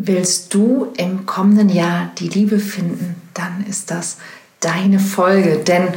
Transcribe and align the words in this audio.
Willst 0.00 0.54
du 0.54 0.92
im 0.96 1.26
kommenden 1.26 1.68
Jahr 1.68 2.12
die 2.18 2.28
Liebe 2.28 2.60
finden, 2.60 3.20
dann 3.34 3.66
ist 3.68 3.90
das 3.90 4.18
deine 4.60 5.00
Folge. 5.00 5.58
Denn 5.58 5.88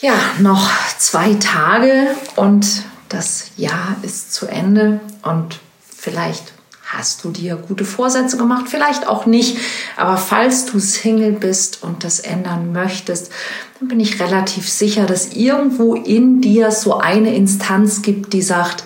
ja, 0.00 0.14
noch 0.38 0.70
zwei 0.96 1.34
Tage 1.34 2.06
und 2.36 2.84
das 3.10 3.50
Jahr 3.58 3.96
ist 4.00 4.32
zu 4.32 4.46
Ende 4.46 5.00
und 5.22 5.60
vielleicht 5.84 6.54
hast 6.86 7.22
du 7.22 7.30
dir 7.30 7.56
gute 7.56 7.84
Vorsätze 7.84 8.38
gemacht, 8.38 8.66
vielleicht 8.68 9.06
auch 9.06 9.26
nicht. 9.26 9.58
Aber 9.96 10.16
falls 10.16 10.64
du 10.64 10.78
Single 10.78 11.32
bist 11.32 11.82
und 11.82 12.02
das 12.04 12.20
ändern 12.20 12.72
möchtest, 12.72 13.30
dann 13.78 13.88
bin 13.88 14.00
ich 14.00 14.18
relativ 14.18 14.66
sicher, 14.66 15.04
dass 15.04 15.34
irgendwo 15.34 15.94
in 15.94 16.40
dir 16.40 16.72
so 16.72 16.98
eine 16.98 17.34
Instanz 17.34 18.00
gibt, 18.00 18.32
die 18.32 18.42
sagt, 18.42 18.84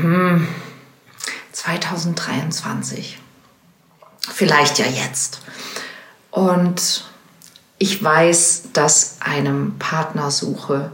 hm, 0.00 0.48
2023 1.52 3.19
vielleicht 4.28 4.78
ja 4.78 4.86
jetzt. 4.86 5.40
Und 6.30 7.04
ich 7.78 8.02
weiß, 8.02 8.70
dass 8.72 9.16
einem 9.20 9.78
Partnersuche 9.78 10.92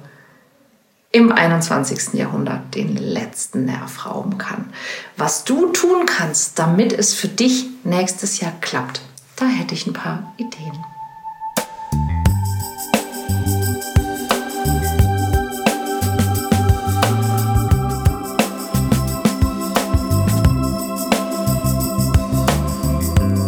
im 1.13 1.33
21. 1.33 2.15
Jahrhundert 2.15 2.75
den 2.75 2.97
letzten 2.97 3.65
Nerv 3.65 4.07
rauben 4.07 4.39
kann. 4.39 4.73
Was 5.17 5.45
du 5.45 5.73
tun 5.73 6.07
kannst, 6.07 6.59
damit 6.59 6.93
es 6.93 7.15
für 7.15 7.29
dich 7.29 7.67
nächstes 7.85 8.41
Jahr 8.41 8.53
klappt, 8.61 9.01
da 9.37 9.47
hätte 9.47 9.75
ich 9.75 9.87
ein 9.87 9.93
paar 9.93 10.35
Ideen. 10.37 10.86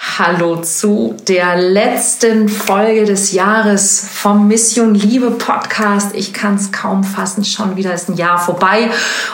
Hallo 0.00 0.56
zu 0.62 1.16
der 1.26 1.56
letzten 1.56 2.48
Folge 2.48 3.04
des 3.04 3.32
Jahres 3.32 4.06
vom 4.08 4.46
Mission 4.46 4.94
Liebe 4.94 5.32
Podcast. 5.32 6.14
Ich 6.14 6.32
kann 6.32 6.54
es 6.54 6.70
kaum 6.70 7.02
fassen, 7.02 7.44
schon 7.44 7.74
wieder 7.74 7.94
ist 7.94 8.08
ein 8.08 8.16
Jahr 8.16 8.38
vorbei 8.38 8.90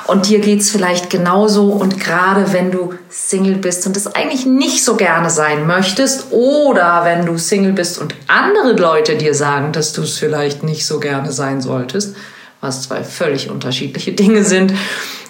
und 0.07 0.27
dir 0.27 0.41
geht 0.41 0.61
es 0.61 0.71
vielleicht 0.71 1.11
genauso. 1.11 1.69
Und 1.69 2.01
gerade 2.01 2.55
wenn 2.55 2.71
du 2.71 2.95
Single 3.11 3.57
bist 3.57 3.87
und 3.87 3.95
es 3.95 4.15
eigentlich 4.15 4.47
nicht 4.47 4.83
so 4.85 4.97
gerne 4.97 5.29
sein 5.29 5.67
möchtest 5.67 6.33
oder 6.33 7.03
wenn 7.05 7.27
du 7.27 7.37
Single 7.37 7.73
bist 7.73 7.99
und 7.99 8.15
andere 8.27 8.73
Leute 8.73 9.17
dir 9.17 9.35
sagen, 9.35 9.73
dass 9.73 9.93
du 9.93 10.01
es 10.01 10.19
vielleicht 10.19 10.63
nicht 10.63 10.87
so 10.87 10.99
gerne 10.99 11.31
sein 11.31 11.61
solltest, 11.61 12.17
was 12.63 12.85
zwei 12.85 13.05
völlig 13.05 13.51
unterschiedliche 13.51 14.13
Dinge 14.13 14.45
sind, 14.45 14.73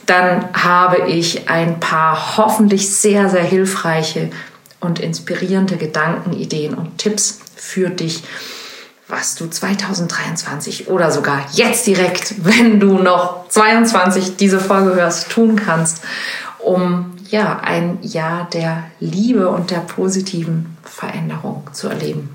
dann 0.06 0.48
habe 0.52 1.08
ich 1.08 1.48
ein 1.48 1.80
paar 1.80 2.36
hoffentlich 2.36 2.94
sehr, 2.94 3.28
sehr 3.28 3.42
hilfreiche 3.42 4.30
und 4.84 5.00
inspirierende 5.00 5.76
Gedanken, 5.76 6.32
Ideen 6.32 6.74
und 6.74 6.98
Tipps 6.98 7.40
für 7.56 7.90
dich, 7.90 8.22
was 9.08 9.34
du 9.34 9.48
2023 9.48 10.88
oder 10.88 11.10
sogar 11.10 11.46
jetzt 11.52 11.86
direkt, 11.86 12.44
wenn 12.44 12.80
du 12.80 12.98
noch 12.98 13.48
22 13.48 14.36
diese 14.36 14.60
Folge 14.60 14.94
hörst, 14.94 15.30
tun 15.30 15.56
kannst, 15.56 16.02
um 16.58 17.12
ja 17.28 17.60
ein 17.60 17.98
Jahr 18.02 18.48
der 18.52 18.84
Liebe 19.00 19.48
und 19.48 19.70
der 19.70 19.80
positiven 19.80 20.76
Veränderung 20.82 21.68
zu 21.72 21.88
erleben. 21.88 22.34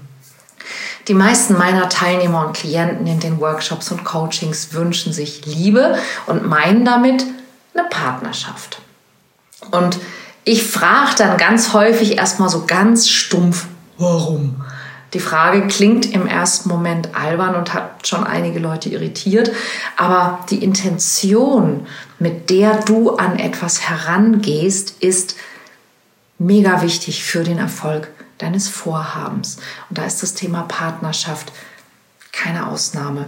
Die 1.08 1.14
meisten 1.16 1.58
meiner 1.58 1.90
Teilnehmer 1.90 2.46
und 2.46 2.56
Klienten 2.56 3.08
in 3.08 3.20
den 3.20 3.40
Workshops 3.40 3.92
und 3.92 4.04
Coachings 4.04 4.74
wünschen 4.74 5.12
sich 5.12 5.46
Liebe 5.46 5.98
und 6.28 6.46
meinen 6.46 6.86
damit 6.86 7.26
eine 7.74 7.88
Partnerschaft. 7.90 8.80
Und 9.72 9.98
ich 10.50 10.64
frage 10.64 11.12
dann 11.16 11.38
ganz 11.38 11.74
häufig 11.74 12.18
erstmal 12.18 12.50
so 12.50 12.66
ganz 12.66 13.08
stumpf, 13.08 13.68
warum? 14.00 14.64
Die 15.14 15.20
Frage 15.20 15.68
klingt 15.68 16.12
im 16.12 16.26
ersten 16.26 16.70
Moment 16.70 17.16
albern 17.16 17.54
und 17.56 17.74
hat 17.74 18.08
schon 18.08 18.24
einige 18.24 18.58
Leute 18.58 18.90
irritiert, 18.90 19.52
aber 19.96 20.40
die 20.50 20.64
Intention, 20.64 21.86
mit 22.18 22.50
der 22.50 22.82
du 22.82 23.16
an 23.16 23.38
etwas 23.38 23.82
herangehst, 23.82 24.96
ist 25.02 25.36
mega 26.40 26.82
wichtig 26.82 27.24
für 27.24 27.44
den 27.44 27.60
Erfolg 27.60 28.10
deines 28.40 28.70
Vorhabens. 28.70 29.58
Und 29.90 30.00
da 30.00 30.06
ist 30.06 30.24
das 30.24 30.34
Thema 30.34 30.64
Partnerschaft 30.64 31.52
keine 32.32 32.68
Ausnahme. 32.68 33.28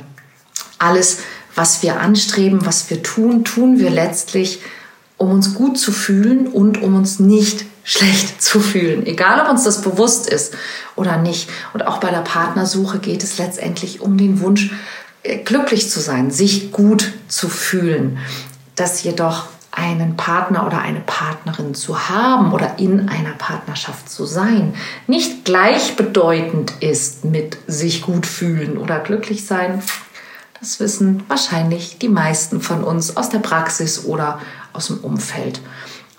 Alles, 0.79 1.19
was 1.53 1.83
wir 1.83 1.99
anstreben, 1.99 2.65
was 2.65 2.89
wir 2.89 3.03
tun, 3.03 3.43
tun 3.43 3.77
wir 3.77 3.91
letztlich 3.91 4.61
um 5.21 5.31
uns 5.31 5.53
gut 5.53 5.77
zu 5.77 5.91
fühlen 5.91 6.47
und 6.47 6.81
um 6.81 6.95
uns 6.95 7.19
nicht 7.19 7.65
schlecht 7.83 8.41
zu 8.41 8.59
fühlen, 8.59 9.05
egal 9.05 9.39
ob 9.41 9.49
uns 9.49 9.63
das 9.63 9.81
bewusst 9.81 10.27
ist 10.27 10.55
oder 10.95 11.17
nicht. 11.17 11.49
Und 11.73 11.85
auch 11.85 11.99
bei 11.99 12.09
der 12.09 12.21
Partnersuche 12.21 12.99
geht 12.99 13.23
es 13.23 13.37
letztendlich 13.37 14.01
um 14.01 14.17
den 14.17 14.41
Wunsch, 14.41 14.71
äh, 15.23 15.37
glücklich 15.37 15.89
zu 15.89 15.99
sein, 15.99 16.31
sich 16.31 16.71
gut 16.71 17.13
zu 17.27 17.49
fühlen. 17.49 18.17
Dass 18.75 19.03
jedoch 19.03 19.45
einen 19.71 20.17
Partner 20.17 20.65
oder 20.65 20.79
eine 20.79 20.99
Partnerin 20.99 21.75
zu 21.75 22.09
haben 22.09 22.51
oder 22.51 22.79
in 22.79 23.07
einer 23.07 23.33
Partnerschaft 23.37 24.09
zu 24.09 24.25
sein, 24.25 24.73
nicht 25.07 25.45
gleichbedeutend 25.45 26.73
ist 26.81 27.23
mit 27.23 27.57
sich 27.67 28.01
gut 28.01 28.25
fühlen 28.25 28.77
oder 28.77 28.99
glücklich 28.99 29.45
sein. 29.45 29.81
Das 30.59 30.79
wissen 30.79 31.23
wahrscheinlich 31.27 31.99
die 31.99 32.09
meisten 32.09 32.61
von 32.61 32.83
uns 32.83 33.15
aus 33.17 33.29
der 33.29 33.39
Praxis 33.39 34.05
oder 34.05 34.39
aus 34.73 34.87
dem 34.87 34.99
Umfeld. 34.99 35.61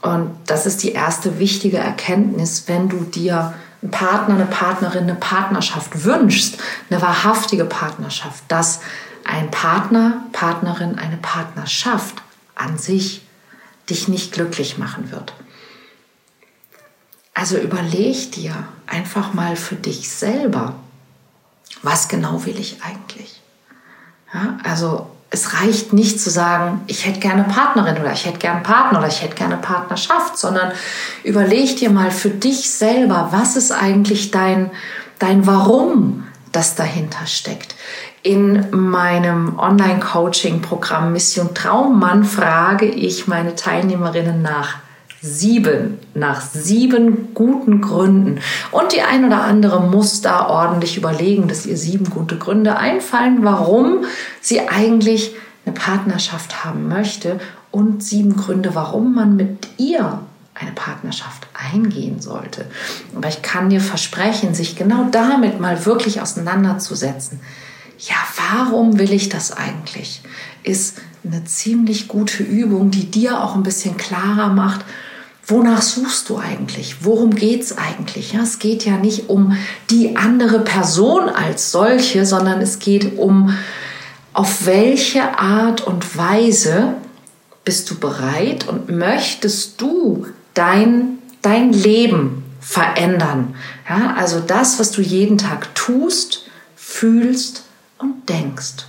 Und 0.03 0.37
das 0.47 0.67
ist 0.67 0.83
die 0.83 0.93
erste 0.93 1.39
wichtige 1.39 1.79
Erkenntnis, 1.79 2.65
wenn 2.67 2.89
du 2.89 2.99
dir 3.05 3.55
einen 3.81 3.91
Partner, 3.91 4.35
eine 4.35 4.47
Partnerin, 4.47 5.05
eine 5.05 5.15
Partnerschaft 5.15 6.05
wünschst, 6.05 6.59
eine 6.91 7.01
wahrhaftige 7.01 7.65
Partnerschaft, 7.65 8.43
dass 8.49 8.81
ein 9.25 9.51
Partner, 9.51 10.25
Partnerin, 10.33 10.99
eine 10.99 11.17
Partnerschaft 11.17 12.17
an 12.55 12.79
sich 12.79 13.23
dich 13.89 14.09
nicht 14.09 14.33
glücklich 14.33 14.79
machen 14.79 15.11
wird. 15.12 15.35
Also 17.35 17.57
überleg 17.57 18.33
dir 18.33 18.69
einfach 18.87 19.35
mal 19.35 19.57
für 19.57 19.77
dich 19.77 20.11
selber, 20.11 20.75
was 21.83 22.09
genau 22.09 22.45
will 22.45 22.59
ich 22.59 22.83
eigentlich? 22.83 23.41
Ja, 24.35 24.59
also 24.65 25.11
es 25.32 25.54
reicht 25.54 25.94
nicht 25.94 26.20
zu 26.20 26.28
sagen, 26.28 26.82
ich 26.87 27.06
hätte 27.06 27.19
gerne 27.19 27.44
Partnerin 27.44 27.98
oder 27.98 28.12
ich 28.12 28.26
hätte 28.26 28.38
gerne 28.38 28.60
Partner 28.60 28.98
oder 28.98 29.09
ich 29.09 29.22
hätte 29.22 29.34
gerne 29.34 29.56
Partnerschaft, 29.56 30.37
sondern 30.37 30.72
überleg 31.25 31.76
dir 31.76 31.88
mal 31.88 32.10
für 32.10 32.28
dich 32.28 32.70
selber, 32.70 33.28
was 33.32 33.56
ist 33.56 33.72
eigentlich 33.72 34.31
dein, 34.31 34.70
dein 35.19 35.47
Warum, 35.47 36.25
das 36.53 36.75
dahinter 36.75 37.26
steckt. 37.26 37.75
In 38.22 38.66
meinem 38.70 39.59
Online-Coaching-Programm 39.59 41.12
Mission 41.12 41.54
Traummann 41.54 42.25
frage 42.25 42.87
ich 42.87 43.26
meine 43.26 43.54
Teilnehmerinnen 43.54 44.43
nach, 44.43 44.76
Sieben, 45.25 45.99
nach 46.15 46.41
sieben 46.41 47.33
guten 47.33 47.81
Gründen. 47.81 48.41
Und 48.72 48.93
die 48.93 49.03
ein 49.03 49.25
oder 49.25 49.43
andere 49.43 49.81
muss 49.81 50.21
da 50.21 50.49
ordentlich 50.49 50.97
überlegen, 50.97 51.47
dass 51.47 51.65
ihr 51.65 51.77
sieben 51.77 52.10
gute 52.10 52.38
Gründe 52.38 52.77
einfallen, 52.77 53.44
warum 53.44 54.05
sie 54.41 54.69
eigentlich 54.69 55.32
eine 55.65 55.77
Partnerschaft 55.77 56.65
haben 56.65 56.88
möchte 56.88 57.38
und 57.71 58.03
sieben 58.03 58.37
Gründe, 58.37 58.75
warum 58.75 59.14
man 59.14 59.37
mit 59.37 59.69
ihr 59.79 60.20
eine 60.55 60.73
Partnerschaft 60.73 61.47
eingehen 61.55 62.20
sollte. 62.20 62.67
Aber 63.14 63.29
ich 63.29 63.43
kann 63.43 63.70
dir 63.70 63.81
versprechen, 63.81 64.55
sich 64.55 64.75
genau 64.75 65.06
damit 65.12 65.61
mal 65.61 65.87
wirklich 65.87 66.20
auseinanderzusetzen. 66.20 67.38
Ja, 67.99 68.17
warum 68.50 68.99
will 68.99 69.12
ich 69.12 69.29
das 69.29 69.56
eigentlich? 69.56 70.23
Ist 70.64 70.99
eine 71.25 71.44
ziemlich 71.44 72.08
gute 72.08 72.43
Übung, 72.43 72.91
die 72.91 73.08
dir 73.08 73.41
auch 73.41 73.55
ein 73.55 73.62
bisschen 73.62 73.97
klarer 73.97 74.49
macht, 74.49 74.85
wonach 75.52 75.82
suchst 75.82 76.28
du 76.28 76.38
eigentlich? 76.38 77.04
Worum 77.04 77.34
geht 77.34 77.62
es 77.62 77.78
eigentlich? 77.78 78.32
Ja, 78.32 78.40
es 78.43 78.58
geht 78.58 78.84
ja 78.84 78.96
nicht 78.96 79.28
um 79.28 79.56
die 79.90 80.16
andere 80.16 80.60
Person 80.60 81.28
als 81.28 81.70
solche, 81.70 82.26
sondern 82.26 82.60
es 82.60 82.78
geht 82.81 83.19
um, 83.19 83.56
auf 84.32 84.66
welche 84.66 85.38
Art 85.38 85.87
und 85.87 86.16
Weise 86.16 86.94
bist 87.64 87.90
du 87.90 87.99
bereit 88.00 88.66
und 88.66 88.88
möchtest 88.88 89.81
du 89.81 90.26
dein, 90.54 91.19
dein 91.43 91.72
Leben 91.72 92.43
verändern? 92.60 93.54
Ja, 93.88 94.14
also 94.16 94.40
das, 94.40 94.81
was 94.81 94.90
du 94.90 95.02
jeden 95.02 95.38
Tag 95.38 95.75
tust, 95.75 96.46
fühlst 96.75 97.64
und 97.99 98.28
denkst. 98.28 98.87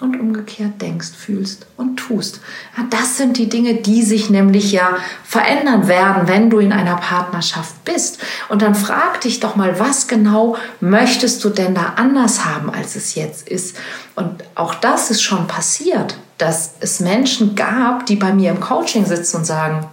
Und 0.00 0.20
umgekehrt 0.20 0.82
denkst, 0.82 1.08
fühlst 1.16 1.66
und 1.78 1.96
tust. 1.96 2.40
Ja, 2.76 2.84
das 2.90 3.16
sind 3.16 3.38
die 3.38 3.48
Dinge, 3.48 3.76
die 3.76 4.02
sich 4.02 4.28
nämlich 4.28 4.70
ja 4.72 4.98
verändern 5.24 5.88
werden, 5.88 6.28
wenn 6.28 6.50
du 6.50 6.58
in 6.58 6.72
einer 6.72 6.96
Partnerschaft 6.96 7.82
bist. 7.84 8.18
Und 8.50 8.60
dann 8.60 8.74
frag 8.74 9.22
dich 9.22 9.40
doch 9.40 9.56
mal, 9.56 9.78
was 9.80 10.06
genau 10.06 10.56
möchtest 10.80 11.42
du 11.44 11.48
denn 11.48 11.74
da 11.74 11.94
anders 11.96 12.44
haben, 12.44 12.68
als 12.68 12.94
es 12.94 13.14
jetzt 13.14 13.48
ist? 13.48 13.76
Und 14.14 14.44
auch 14.54 14.74
das 14.74 15.10
ist 15.10 15.22
schon 15.22 15.46
passiert, 15.46 16.18
dass 16.36 16.74
es 16.80 17.00
Menschen 17.00 17.54
gab, 17.54 18.04
die 18.04 18.16
bei 18.16 18.34
mir 18.34 18.50
im 18.50 18.60
Coaching 18.60 19.06
sitzen 19.06 19.38
und 19.38 19.44
sagen, 19.46 19.86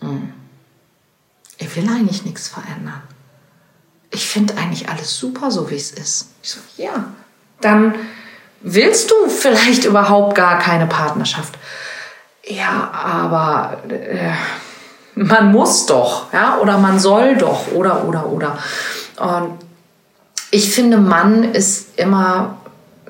hm, 0.00 0.32
ich 1.58 1.74
will 1.74 1.88
eigentlich 1.88 2.24
nichts 2.24 2.46
verändern. 2.46 3.02
Ich 4.12 4.26
finde 4.26 4.56
eigentlich 4.56 4.88
alles 4.88 5.16
super, 5.16 5.50
so 5.50 5.68
wie 5.68 5.76
es 5.76 5.90
ist. 5.90 6.30
Ich 6.42 6.50
so, 6.50 6.60
ja, 6.76 7.12
dann 7.60 7.94
willst 8.60 9.10
du 9.10 9.28
vielleicht 9.28 9.84
überhaupt 9.84 10.34
gar 10.34 10.58
keine 10.58 10.86
Partnerschaft. 10.86 11.54
Ja, 12.44 12.90
aber 12.92 13.78
äh, 13.88 14.32
man 15.14 15.52
muss 15.52 15.86
doch, 15.86 16.32
ja, 16.32 16.58
oder 16.58 16.78
man 16.78 16.98
soll 16.98 17.36
doch, 17.36 17.72
oder, 17.72 18.04
oder, 18.04 18.26
oder. 18.26 18.58
Und 19.18 19.58
ich 20.50 20.72
finde, 20.74 20.96
Mann 20.96 21.44
ist 21.44 21.98
immer 21.98 22.56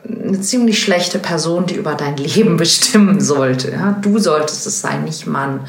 eine 0.09 0.41
ziemlich 0.41 0.83
schlechte 0.83 1.19
Person, 1.19 1.67
die 1.67 1.75
über 1.75 1.95
dein 1.95 2.17
Leben 2.17 2.57
bestimmen 2.59 3.21
sollte. 3.21 3.71
Ja, 3.73 3.97
du 4.01 4.19
solltest 4.19 4.67
es 4.67 4.81
sein, 4.81 5.05
nicht 5.05 5.27
Mann. 5.27 5.61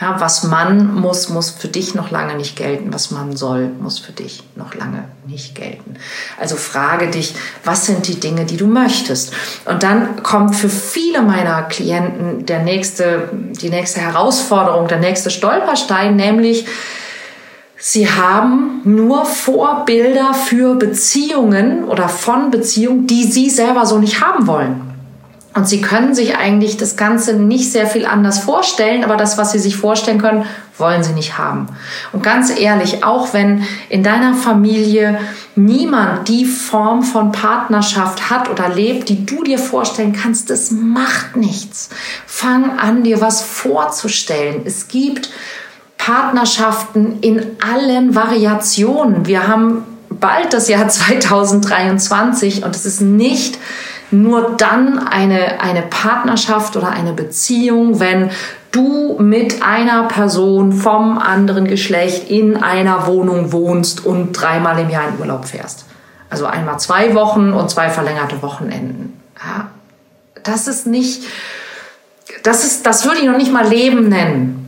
Ja, 0.00 0.20
was 0.20 0.44
Mann 0.44 0.94
muss, 0.94 1.28
muss 1.28 1.50
für 1.50 1.68
dich 1.68 1.94
noch 1.94 2.10
lange 2.10 2.34
nicht 2.34 2.56
gelten. 2.56 2.92
Was 2.92 3.10
Mann 3.10 3.36
soll, 3.36 3.68
muss 3.80 3.98
für 3.98 4.12
dich 4.12 4.42
noch 4.56 4.74
lange 4.74 5.04
nicht 5.26 5.54
gelten. 5.54 5.96
Also 6.38 6.56
frage 6.56 7.10
dich, 7.10 7.34
was 7.64 7.86
sind 7.86 8.08
die 8.08 8.18
Dinge, 8.18 8.44
die 8.46 8.56
du 8.56 8.66
möchtest? 8.66 9.32
Und 9.66 9.82
dann 9.82 10.22
kommt 10.22 10.56
für 10.56 10.70
viele 10.70 11.22
meiner 11.22 11.62
Klienten 11.62 12.46
der 12.46 12.62
nächste, 12.62 13.28
die 13.32 13.70
nächste 13.70 14.00
Herausforderung, 14.00 14.88
der 14.88 14.98
nächste 14.98 15.30
Stolperstein, 15.30 16.16
nämlich, 16.16 16.66
Sie 17.82 18.10
haben 18.10 18.82
nur 18.84 19.24
Vorbilder 19.24 20.34
für 20.34 20.74
Beziehungen 20.74 21.84
oder 21.84 22.10
von 22.10 22.50
Beziehungen, 22.50 23.06
die 23.06 23.24
Sie 23.24 23.48
selber 23.48 23.86
so 23.86 23.98
nicht 23.98 24.20
haben 24.20 24.46
wollen. 24.46 24.82
Und 25.54 25.66
Sie 25.66 25.80
können 25.80 26.14
sich 26.14 26.36
eigentlich 26.36 26.76
das 26.76 26.96
Ganze 26.96 27.32
nicht 27.34 27.72
sehr 27.72 27.86
viel 27.86 28.04
anders 28.04 28.40
vorstellen, 28.40 29.02
aber 29.02 29.16
das, 29.16 29.38
was 29.38 29.52
Sie 29.52 29.58
sich 29.58 29.76
vorstellen 29.76 30.20
können, 30.20 30.44
wollen 30.76 31.02
Sie 31.02 31.14
nicht 31.14 31.38
haben. 31.38 31.68
Und 32.12 32.22
ganz 32.22 32.56
ehrlich, 32.56 33.02
auch 33.02 33.32
wenn 33.32 33.64
in 33.88 34.02
deiner 34.02 34.34
Familie 34.34 35.18
niemand 35.56 36.28
die 36.28 36.44
Form 36.44 37.02
von 37.02 37.32
Partnerschaft 37.32 38.30
hat 38.30 38.50
oder 38.50 38.68
lebt, 38.68 39.08
die 39.08 39.24
du 39.24 39.42
dir 39.42 39.58
vorstellen 39.58 40.12
kannst, 40.12 40.50
das 40.50 40.70
macht 40.70 41.36
nichts. 41.36 41.88
Fang 42.26 42.78
an, 42.78 43.02
dir 43.02 43.22
was 43.22 43.42
vorzustellen. 43.42 44.62
Es 44.66 44.86
gibt 44.86 45.30
Partnerschaften 46.00 47.20
in 47.20 47.58
allen 47.60 48.14
Variationen. 48.14 49.26
Wir 49.26 49.46
haben 49.46 49.84
bald 50.08 50.52
das 50.54 50.68
Jahr 50.68 50.88
2023 50.88 52.64
und 52.64 52.74
es 52.74 52.86
ist 52.86 53.02
nicht 53.02 53.58
nur 54.10 54.56
dann 54.56 54.98
eine, 54.98 55.60
eine 55.60 55.82
Partnerschaft 55.82 56.76
oder 56.76 56.88
eine 56.88 57.12
Beziehung, 57.12 58.00
wenn 58.00 58.30
du 58.72 59.16
mit 59.20 59.62
einer 59.62 60.04
Person 60.04 60.72
vom 60.72 61.18
anderen 61.18 61.66
Geschlecht 61.66 62.30
in 62.30 62.56
einer 62.56 63.06
Wohnung 63.06 63.52
wohnst 63.52 64.04
und 64.04 64.32
dreimal 64.32 64.78
im 64.78 64.90
Jahr 64.90 65.08
in 65.08 65.20
Urlaub 65.20 65.44
fährst. 65.44 65.84
Also 66.30 66.46
einmal 66.46 66.80
zwei 66.80 67.14
Wochen 67.14 67.52
und 67.52 67.70
zwei 67.70 67.90
verlängerte 67.90 68.40
Wochenenden. 68.42 69.20
Ja, 69.36 69.68
das 70.44 70.66
ist 70.66 70.86
nicht, 70.86 71.24
das 72.42 72.64
ist, 72.64 72.86
das 72.86 73.04
würde 73.04 73.20
ich 73.20 73.26
noch 73.26 73.36
nicht 73.36 73.52
mal 73.52 73.68
Leben 73.68 74.08
nennen. 74.08 74.59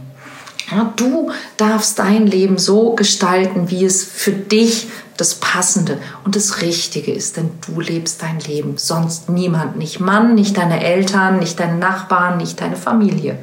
Ja, 0.74 0.90
du 0.96 1.30
darfst 1.58 1.98
dein 1.98 2.26
Leben 2.26 2.56
so 2.56 2.94
gestalten, 2.94 3.70
wie 3.70 3.84
es 3.84 4.04
für 4.04 4.32
dich 4.32 4.88
das 5.18 5.34
Passende 5.34 5.98
und 6.24 6.34
das 6.34 6.62
Richtige 6.62 7.12
ist, 7.12 7.36
denn 7.36 7.50
du 7.66 7.80
lebst 7.80 8.22
dein 8.22 8.40
Leben, 8.40 8.78
sonst 8.78 9.28
niemand, 9.28 9.76
nicht 9.76 10.00
Mann, 10.00 10.34
nicht 10.34 10.56
deine 10.56 10.82
Eltern, 10.82 11.40
nicht 11.40 11.60
deine 11.60 11.76
Nachbarn, 11.76 12.38
nicht 12.38 12.60
deine 12.60 12.76
Familie. 12.76 13.38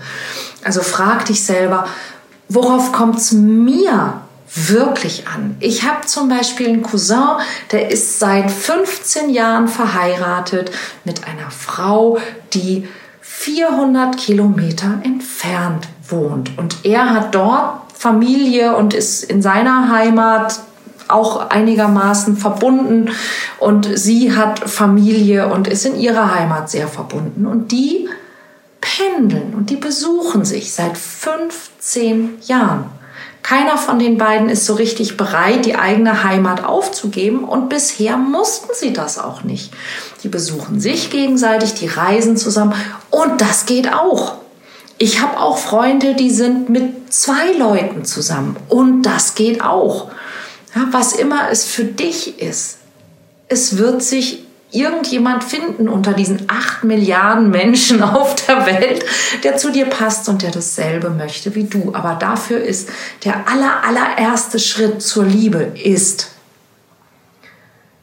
Also 0.63 0.81
frag 0.81 1.25
dich 1.25 1.43
selber, 1.43 1.87
worauf 2.47 2.91
kommt 2.91 3.19
es 3.19 3.31
mir 3.31 4.21
wirklich 4.55 5.27
an? 5.27 5.55
Ich 5.59 5.83
habe 5.83 6.07
zum 6.07 6.29
Beispiel 6.29 6.69
einen 6.69 6.81
Cousin, 6.81 7.37
der 7.71 7.91
ist 7.91 8.17
seit 8.17 8.49
15 8.49 9.29
Jahren 9.29 9.67
verheiratet 9.67 10.71
mit 11.05 11.27
einer 11.27 11.51
Frau, 11.51 12.17
die 12.53 12.87
400 13.21 14.17
Kilometer 14.17 14.99
entfernt 15.03 15.87
wohnt. 16.11 16.57
Und 16.57 16.85
er 16.85 17.11
hat 17.11 17.35
dort 17.35 17.91
Familie 17.93 18.75
und 18.75 18.93
ist 18.93 19.23
in 19.23 19.41
seiner 19.41 19.91
Heimat 19.91 20.59
auch 21.09 21.49
einigermaßen 21.49 22.37
verbunden 22.37 23.09
und 23.59 23.89
sie 23.97 24.35
hat 24.35 24.59
Familie 24.59 25.51
und 25.51 25.67
ist 25.67 25.85
in 25.85 25.99
ihrer 25.99 26.33
Heimat 26.33 26.69
sehr 26.69 26.87
verbunden 26.87 27.45
und 27.45 27.71
die 27.71 28.07
pendeln 28.79 29.53
und 29.55 29.69
die 29.69 29.75
besuchen 29.75 30.45
sich 30.45 30.71
seit 30.71 30.97
15 30.97 32.37
Jahren. 32.45 32.85
Keiner 33.41 33.77
von 33.77 33.97
den 33.97 34.17
beiden 34.17 34.49
ist 34.49 34.65
so 34.65 34.75
richtig 34.75 35.17
bereit, 35.17 35.65
die 35.65 35.75
eigene 35.75 36.23
Heimat 36.23 36.63
aufzugeben 36.63 37.43
und 37.43 37.69
bisher 37.69 38.17
mussten 38.17 38.69
sie 38.73 38.93
das 38.93 39.17
auch 39.17 39.43
nicht. 39.43 39.73
Die 40.23 40.27
besuchen 40.27 40.79
sich 40.79 41.09
gegenseitig, 41.09 41.73
die 41.73 41.87
reisen 41.87 42.37
zusammen 42.37 42.75
und 43.09 43.41
das 43.41 43.65
geht 43.65 43.91
auch. 43.93 44.35
Ich 45.01 45.21
habe 45.21 45.39
auch 45.39 45.57
Freunde, 45.57 46.13
die 46.13 46.29
sind 46.29 46.69
mit 46.69 47.13
zwei 47.13 47.53
Leuten 47.53 48.03
zusammen 48.03 48.57
und 48.67 49.03
das 49.03 49.33
geht 49.33 49.63
auch. 49.63 50.11
Ja, 50.75 50.87
was 50.91 51.13
immer 51.13 51.49
es 51.49 51.63
für 51.63 51.85
dich 51.85 52.39
ist, 52.41 52.79
es 53.47 53.77
wird 53.77 54.03
sich 54.03 54.45
irgendjemand 54.71 55.45
finden 55.45 55.87
unter 55.87 56.11
diesen 56.13 56.43
acht 56.49 56.83
Milliarden 56.83 57.49
Menschen 57.49 58.03
auf 58.03 58.35
der 58.45 58.65
Welt, 58.65 59.05
der 59.43 59.55
zu 59.55 59.71
dir 59.71 59.85
passt 59.85 60.27
und 60.27 60.41
der 60.41 60.51
dasselbe 60.51 61.09
möchte 61.09 61.55
wie 61.55 61.63
du. 61.63 61.93
Aber 61.95 62.15
dafür 62.15 62.61
ist 62.61 62.89
der 63.23 63.47
aller, 63.47 63.83
allererste 63.83 64.59
Schritt 64.59 65.01
zur 65.01 65.25
Liebe 65.25 65.71
ist, 65.81 66.31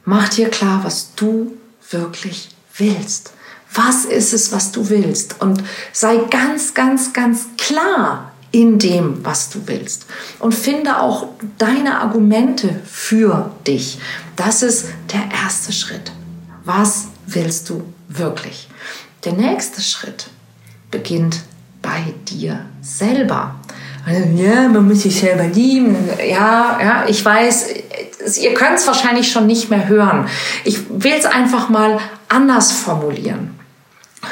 mach 0.03 0.29
dir 0.29 0.49
klar, 0.49 0.81
was 0.83 1.13
du 1.15 1.53
wirklich 1.91 2.49
willst. 2.75 3.33
Was 3.73 4.05
ist 4.05 4.33
es, 4.33 4.51
was 4.51 4.71
du 4.71 4.89
willst? 4.89 5.41
Und 5.41 5.63
sei 5.91 6.17
ganz, 6.29 6.73
ganz, 6.73 7.13
ganz 7.13 7.47
klar 7.57 8.31
in 8.51 8.79
dem, 8.79 9.23
was 9.25 9.49
du 9.49 9.61
willst. 9.65 10.05
Und 10.39 10.55
finde 10.55 10.99
auch 10.99 11.27
deine 11.57 11.99
Argumente 11.99 12.81
für 12.85 13.51
dich. 13.65 13.99
Das 14.35 14.63
ist 14.63 14.85
der 15.11 15.23
erste 15.43 15.73
Schritt. 15.73 16.11
Was 16.63 17.07
willst 17.25 17.69
du 17.69 17.83
wirklich? 18.07 18.67
Der 19.25 19.33
nächste 19.33 19.81
Schritt 19.81 20.27
beginnt 20.89 21.41
bei 21.81 22.13
dir 22.27 22.65
selber. 22.81 23.55
Ja, 24.35 24.69
man 24.69 24.87
muss 24.87 25.01
sich 25.01 25.19
selber 25.19 25.43
lieben. 25.43 25.95
Ja, 26.19 26.79
ja, 26.81 27.05
ich 27.07 27.23
weiß, 27.23 27.67
ihr 28.41 28.53
könnt 28.53 28.79
es 28.79 28.87
wahrscheinlich 28.87 29.29
schon 29.29 29.47
nicht 29.47 29.69
mehr 29.69 29.89
hören. 29.89 30.27
Ich 30.63 30.89
will 30.89 31.13
es 31.17 31.25
einfach 31.25 31.67
mal 31.67 31.99
anders 32.29 32.71
formulieren. 32.71 33.56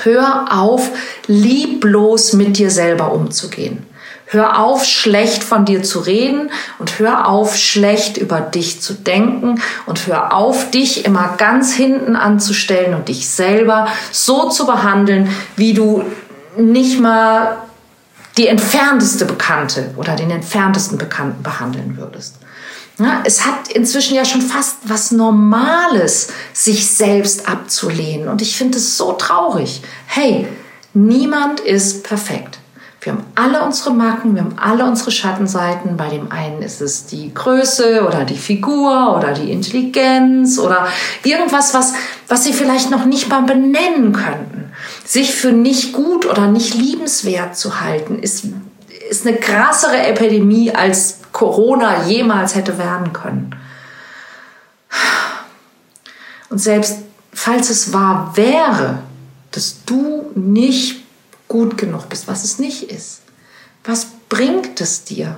Hör 0.03 0.47
auf, 0.51 0.89
lieblos 1.27 2.33
mit 2.33 2.57
dir 2.57 2.69
selber 2.69 3.11
umzugehen. 3.13 3.85
Hör 4.27 4.59
auf, 4.59 4.85
schlecht 4.85 5.43
von 5.43 5.65
dir 5.65 5.83
zu 5.83 5.99
reden 5.99 6.49
und 6.79 6.97
hör 6.97 7.27
auf, 7.27 7.55
schlecht 7.55 8.17
über 8.17 8.41
dich 8.41 8.81
zu 8.81 8.93
denken 8.93 9.61
und 9.85 10.07
hör 10.07 10.33
auf, 10.33 10.71
dich 10.71 11.05
immer 11.05 11.35
ganz 11.37 11.73
hinten 11.73 12.15
anzustellen 12.15 12.95
und 12.95 13.07
dich 13.07 13.29
selber 13.29 13.87
so 14.11 14.49
zu 14.49 14.65
behandeln, 14.65 15.29
wie 15.55 15.73
du 15.73 16.03
nicht 16.57 16.99
mal 16.99 17.57
die 18.37 18.47
entfernteste 18.47 19.25
Bekannte 19.25 19.91
oder 19.95 20.15
den 20.15 20.31
entferntesten 20.31 20.97
Bekannten 20.97 21.43
behandeln 21.43 21.95
würdest. 21.97 22.37
Ja, 22.97 23.23
es 23.25 23.45
hat 23.45 23.67
inzwischen 23.73 24.15
ja 24.15 24.23
schon 24.23 24.41
fast 24.41 24.77
was 24.85 25.11
Normales, 25.11 26.29
sich 26.53 26.87
selbst 26.87 27.47
abzulehnen. 27.47 28.29
Und 28.29 28.41
ich 28.41 28.55
finde 28.55 28.77
es 28.77 28.97
so 28.97 29.11
traurig. 29.13 29.81
Hey, 30.07 30.47
niemand 30.93 31.59
ist 31.59 32.03
perfekt. 32.03 32.59
Wir 33.05 33.13
haben 33.13 33.25
alle 33.35 33.63
unsere 33.63 33.93
Macken, 33.93 34.33
wir 34.33 34.43
haben 34.43 34.57
alle 34.57 34.83
unsere 34.85 35.11
Schattenseiten. 35.11 35.95
Bei 35.95 36.09
dem 36.09 36.31
einen 36.31 36.63
ist 36.63 36.81
es 36.81 37.05
die 37.05 37.31
Größe 37.31 38.03
oder 38.07 38.23
die 38.23 38.37
Figur 38.37 39.15
oder 39.15 39.33
die 39.33 39.51
Intelligenz 39.51 40.57
oder 40.57 40.87
irgendwas, 41.23 41.75
was, 41.75 41.93
was 42.27 42.45
sie 42.45 42.53
vielleicht 42.53 42.89
noch 42.89 43.05
nicht 43.05 43.29
mal 43.29 43.43
benennen 43.43 44.11
könnten. 44.11 44.71
Sich 45.05 45.35
für 45.35 45.51
nicht 45.51 45.93
gut 45.93 46.25
oder 46.25 46.47
nicht 46.47 46.73
liebenswert 46.73 47.55
zu 47.55 47.79
halten, 47.79 48.17
ist, 48.17 48.45
ist 49.07 49.27
eine 49.27 49.37
krassere 49.37 49.97
Epidemie 49.97 50.71
als 50.73 51.19
Corona 51.35 52.05
jemals 52.05 52.55
hätte 52.55 52.77
werden 52.77 53.11
können. 53.11 53.53
Und 56.49 56.59
selbst 56.59 56.99
falls 57.33 57.69
es 57.69 57.91
wahr 57.91 58.31
wäre, 58.35 58.99
dass 59.51 59.83
du 59.85 60.31
nicht 60.33 61.03
gut 61.49 61.77
genug 61.77 62.07
bist, 62.07 62.29
was 62.29 62.45
es 62.45 62.57
nicht 62.57 62.83
ist, 62.83 63.21
was 63.83 64.07
bringt 64.29 64.79
es 64.79 65.03
dir? 65.03 65.37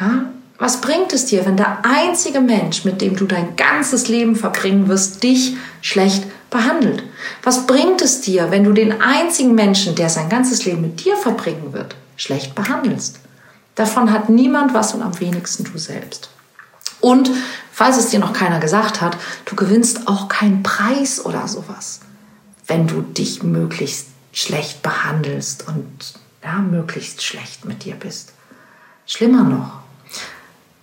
Ja? 0.00 0.32
Was 0.56 0.80
bringt 0.80 1.12
es 1.12 1.26
dir, 1.26 1.44
wenn 1.44 1.58
der 1.58 1.84
einzige 1.84 2.40
Mensch, 2.40 2.86
mit 2.86 3.02
dem 3.02 3.14
du 3.16 3.26
dein 3.26 3.56
ganzes 3.56 4.08
Leben 4.08 4.36
verbringen 4.36 4.88
wirst, 4.88 5.22
dich 5.22 5.54
schlecht 5.82 6.24
behandelt? 6.48 7.02
Was 7.42 7.66
bringt 7.66 8.00
es 8.00 8.22
dir, 8.22 8.50
wenn 8.50 8.64
du 8.64 8.72
den 8.72 9.02
einzigen 9.02 9.54
Menschen, 9.54 9.94
der 9.94 10.08
sein 10.08 10.30
ganzes 10.30 10.64
Leben 10.64 10.80
mit 10.80 11.04
dir 11.04 11.18
verbringen 11.18 11.74
wird, 11.74 11.94
schlecht 12.16 12.54
behandelst? 12.54 13.19
Davon 13.80 14.12
hat 14.12 14.28
niemand 14.28 14.74
was 14.74 14.92
und 14.92 15.00
am 15.00 15.18
wenigsten 15.20 15.64
du 15.64 15.78
selbst. 15.78 16.28
Und 17.00 17.30
falls 17.72 17.96
es 17.96 18.10
dir 18.10 18.18
noch 18.18 18.34
keiner 18.34 18.60
gesagt 18.60 19.00
hat, 19.00 19.16
du 19.46 19.56
gewinnst 19.56 20.06
auch 20.06 20.28
keinen 20.28 20.62
Preis 20.62 21.24
oder 21.24 21.48
sowas, 21.48 22.00
wenn 22.66 22.86
du 22.86 23.00
dich 23.00 23.42
möglichst 23.42 24.08
schlecht 24.34 24.82
behandelst 24.82 25.66
und 25.66 26.12
ja, 26.44 26.56
möglichst 26.56 27.22
schlecht 27.22 27.64
mit 27.64 27.86
dir 27.86 27.94
bist. 27.94 28.34
Schlimmer 29.06 29.44
noch, 29.44 29.78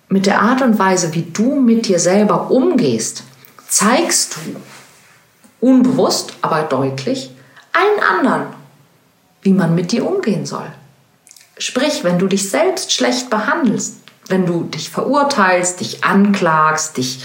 mit 0.10 0.25
der 0.25 0.42
Art 0.42 0.63
und 0.63 0.80
Weise, 0.80 1.13
wie 1.13 1.22
du 1.22 1.62
mit 1.62 1.88
dir 1.88 2.00
selber 2.00 2.50
umgehst, 2.50 3.22
zeigst 3.68 4.38
du 4.38 4.56
unbewusst, 5.68 6.34
aber 6.42 6.63
deutlich 6.63 7.30
allen 7.74 8.00
anderen, 8.18 8.48
wie 9.44 9.54
man 9.54 9.75
mit 9.75 9.92
dir 9.92 10.04
umgehen 10.04 10.48
soll. 10.48 10.72
Sprich, 11.59 12.03
wenn 12.03 12.19
du 12.19 12.27
dich 12.27 12.49
selbst 12.49 12.93
schlecht 12.93 13.29
behandelst, 13.29 13.97
wenn 14.27 14.45
du 14.45 14.63
dich 14.63 14.89
verurteilst, 14.89 15.79
dich 15.79 16.03
anklagst, 16.03 16.97
dich 16.97 17.23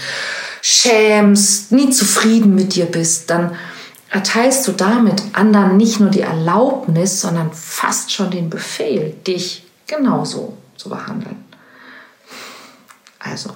schämst, 0.61 1.71
nie 1.71 1.89
zufrieden 1.89 2.55
mit 2.55 2.75
dir 2.75 2.85
bist, 2.85 3.29
dann 3.29 3.55
erteilst 4.09 4.67
du 4.67 4.71
damit 4.71 5.21
anderen 5.33 5.77
nicht 5.77 5.99
nur 5.99 6.09
die 6.09 6.21
Erlaubnis, 6.21 7.21
sondern 7.21 7.51
fast 7.51 8.11
schon 8.11 8.31
den 8.31 8.49
Befehl, 8.49 9.15
dich 9.27 9.65
genauso 9.87 10.57
zu 10.77 10.89
behandeln. 10.89 11.43
Also, 13.19 13.49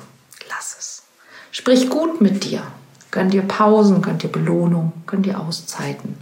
lass 0.50 0.76
es. 0.78 1.04
Sprich 1.52 1.90
gut 1.90 2.22
mit 2.22 2.44
dir. 2.44 2.64
Gönn 3.12 3.30
dir 3.30 3.42
Pausen, 3.42 4.02
gönn 4.02 4.18
dir 4.18 4.32
Belohnung, 4.32 4.94
gönn 5.06 5.24
dir 5.24 5.40
Auszeiten. 5.40 6.18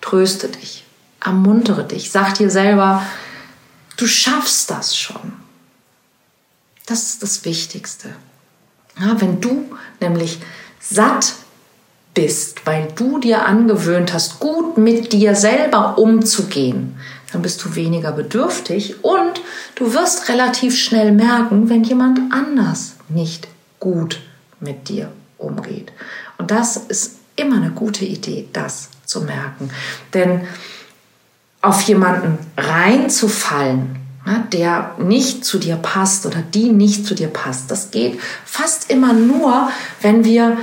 Tröste 0.00 0.48
dich, 0.48 0.84
ermuntere 1.20 1.84
dich, 1.84 2.10
sag 2.10 2.34
dir 2.34 2.50
selber, 2.50 3.02
du 4.00 4.06
schaffst 4.06 4.70
das 4.70 4.96
schon. 4.96 5.32
Das 6.86 7.04
ist 7.04 7.22
das 7.22 7.44
Wichtigste. 7.44 8.10
Ja, 8.98 9.20
wenn 9.20 9.40
du 9.40 9.70
nämlich 10.00 10.40
satt 10.80 11.34
bist, 12.14 12.66
weil 12.66 12.88
du 12.96 13.18
dir 13.18 13.46
angewöhnt 13.46 14.12
hast, 14.12 14.40
gut 14.40 14.76
mit 14.76 15.12
dir 15.12 15.34
selber 15.34 15.98
umzugehen, 15.98 16.98
dann 17.32 17.42
bist 17.42 17.64
du 17.64 17.76
weniger 17.76 18.12
bedürftig 18.12 19.04
und 19.04 19.40
du 19.76 19.94
wirst 19.94 20.28
relativ 20.28 20.76
schnell 20.76 21.12
merken, 21.12 21.68
wenn 21.68 21.84
jemand 21.84 22.32
anders 22.32 22.94
nicht 23.08 23.46
gut 23.78 24.20
mit 24.58 24.88
dir 24.88 25.12
umgeht. 25.38 25.92
Und 26.38 26.50
das 26.50 26.76
ist 26.76 27.16
immer 27.36 27.56
eine 27.56 27.70
gute 27.70 28.04
Idee, 28.04 28.48
das 28.52 28.88
zu 29.04 29.20
merken. 29.20 29.70
Denn 30.12 30.42
auf 31.62 31.82
jemanden 31.82 32.38
reinzufallen, 32.56 33.96
der 34.52 34.94
nicht 34.98 35.44
zu 35.44 35.58
dir 35.58 35.76
passt 35.76 36.26
oder 36.26 36.42
die 36.42 36.70
nicht 36.70 37.06
zu 37.06 37.14
dir 37.14 37.28
passt, 37.28 37.70
das 37.70 37.90
geht 37.90 38.20
fast 38.44 38.90
immer 38.90 39.12
nur, 39.12 39.70
wenn 40.02 40.24
wir 40.24 40.56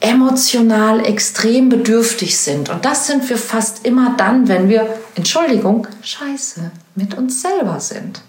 emotional 0.00 1.06
extrem 1.06 1.68
bedürftig 1.68 2.36
sind. 2.36 2.68
Und 2.68 2.84
das 2.84 3.06
sind 3.06 3.28
wir 3.28 3.38
fast 3.38 3.86
immer 3.86 4.14
dann, 4.16 4.48
wenn 4.48 4.68
wir, 4.68 4.98
Entschuldigung, 5.14 5.86
scheiße, 6.02 6.72
mit 6.96 7.14
uns 7.16 7.40
selber 7.40 7.78
sind. 7.78 8.20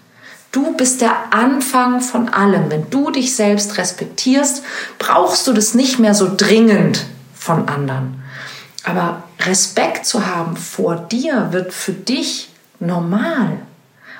Du 0.52 0.76
bist 0.76 1.00
der 1.00 1.32
Anfang 1.32 2.00
von 2.00 2.28
allem. 2.28 2.70
Wenn 2.70 2.88
du 2.90 3.10
dich 3.10 3.34
selbst 3.34 3.76
respektierst, 3.76 4.62
brauchst 5.00 5.48
du 5.48 5.52
das 5.52 5.74
nicht 5.74 5.98
mehr 5.98 6.14
so 6.14 6.30
dringend 6.36 7.04
von 7.34 7.68
anderen. 7.68 8.22
Aber 8.84 9.23
Respekt 9.46 10.06
zu 10.06 10.26
haben 10.26 10.56
vor 10.56 10.96
dir 10.96 11.52
wird 11.52 11.72
für 11.72 11.92
dich 11.92 12.50
normal. 12.80 13.58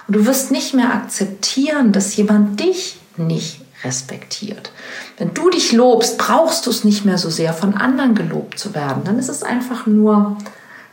Und 0.07 0.17
du 0.17 0.27
wirst 0.27 0.51
nicht 0.51 0.75
mehr 0.75 0.93
akzeptieren, 0.95 1.93
dass 1.93 2.17
jemand 2.17 2.61
dich 2.61 2.99
nicht 3.17 3.61
respektiert. 3.85 4.73
Wenn 5.19 5.35
du 5.35 5.51
dich 5.51 5.73
lobst, 5.73 6.19
brauchst 6.19 6.67
du 6.67 6.71
es 6.71 6.85
nicht 6.85 7.05
mehr 7.05 7.19
so 7.19 7.31
sehr, 7.31 7.53
von 7.53 7.75
anderen 7.75 8.15
gelobt 8.15 8.59
zu 8.59 8.75
werden. 8.75 9.05
Dann 9.05 9.19
ist 9.19 9.29
es 9.29 9.43
einfach 9.43 9.87
nur 9.87 10.37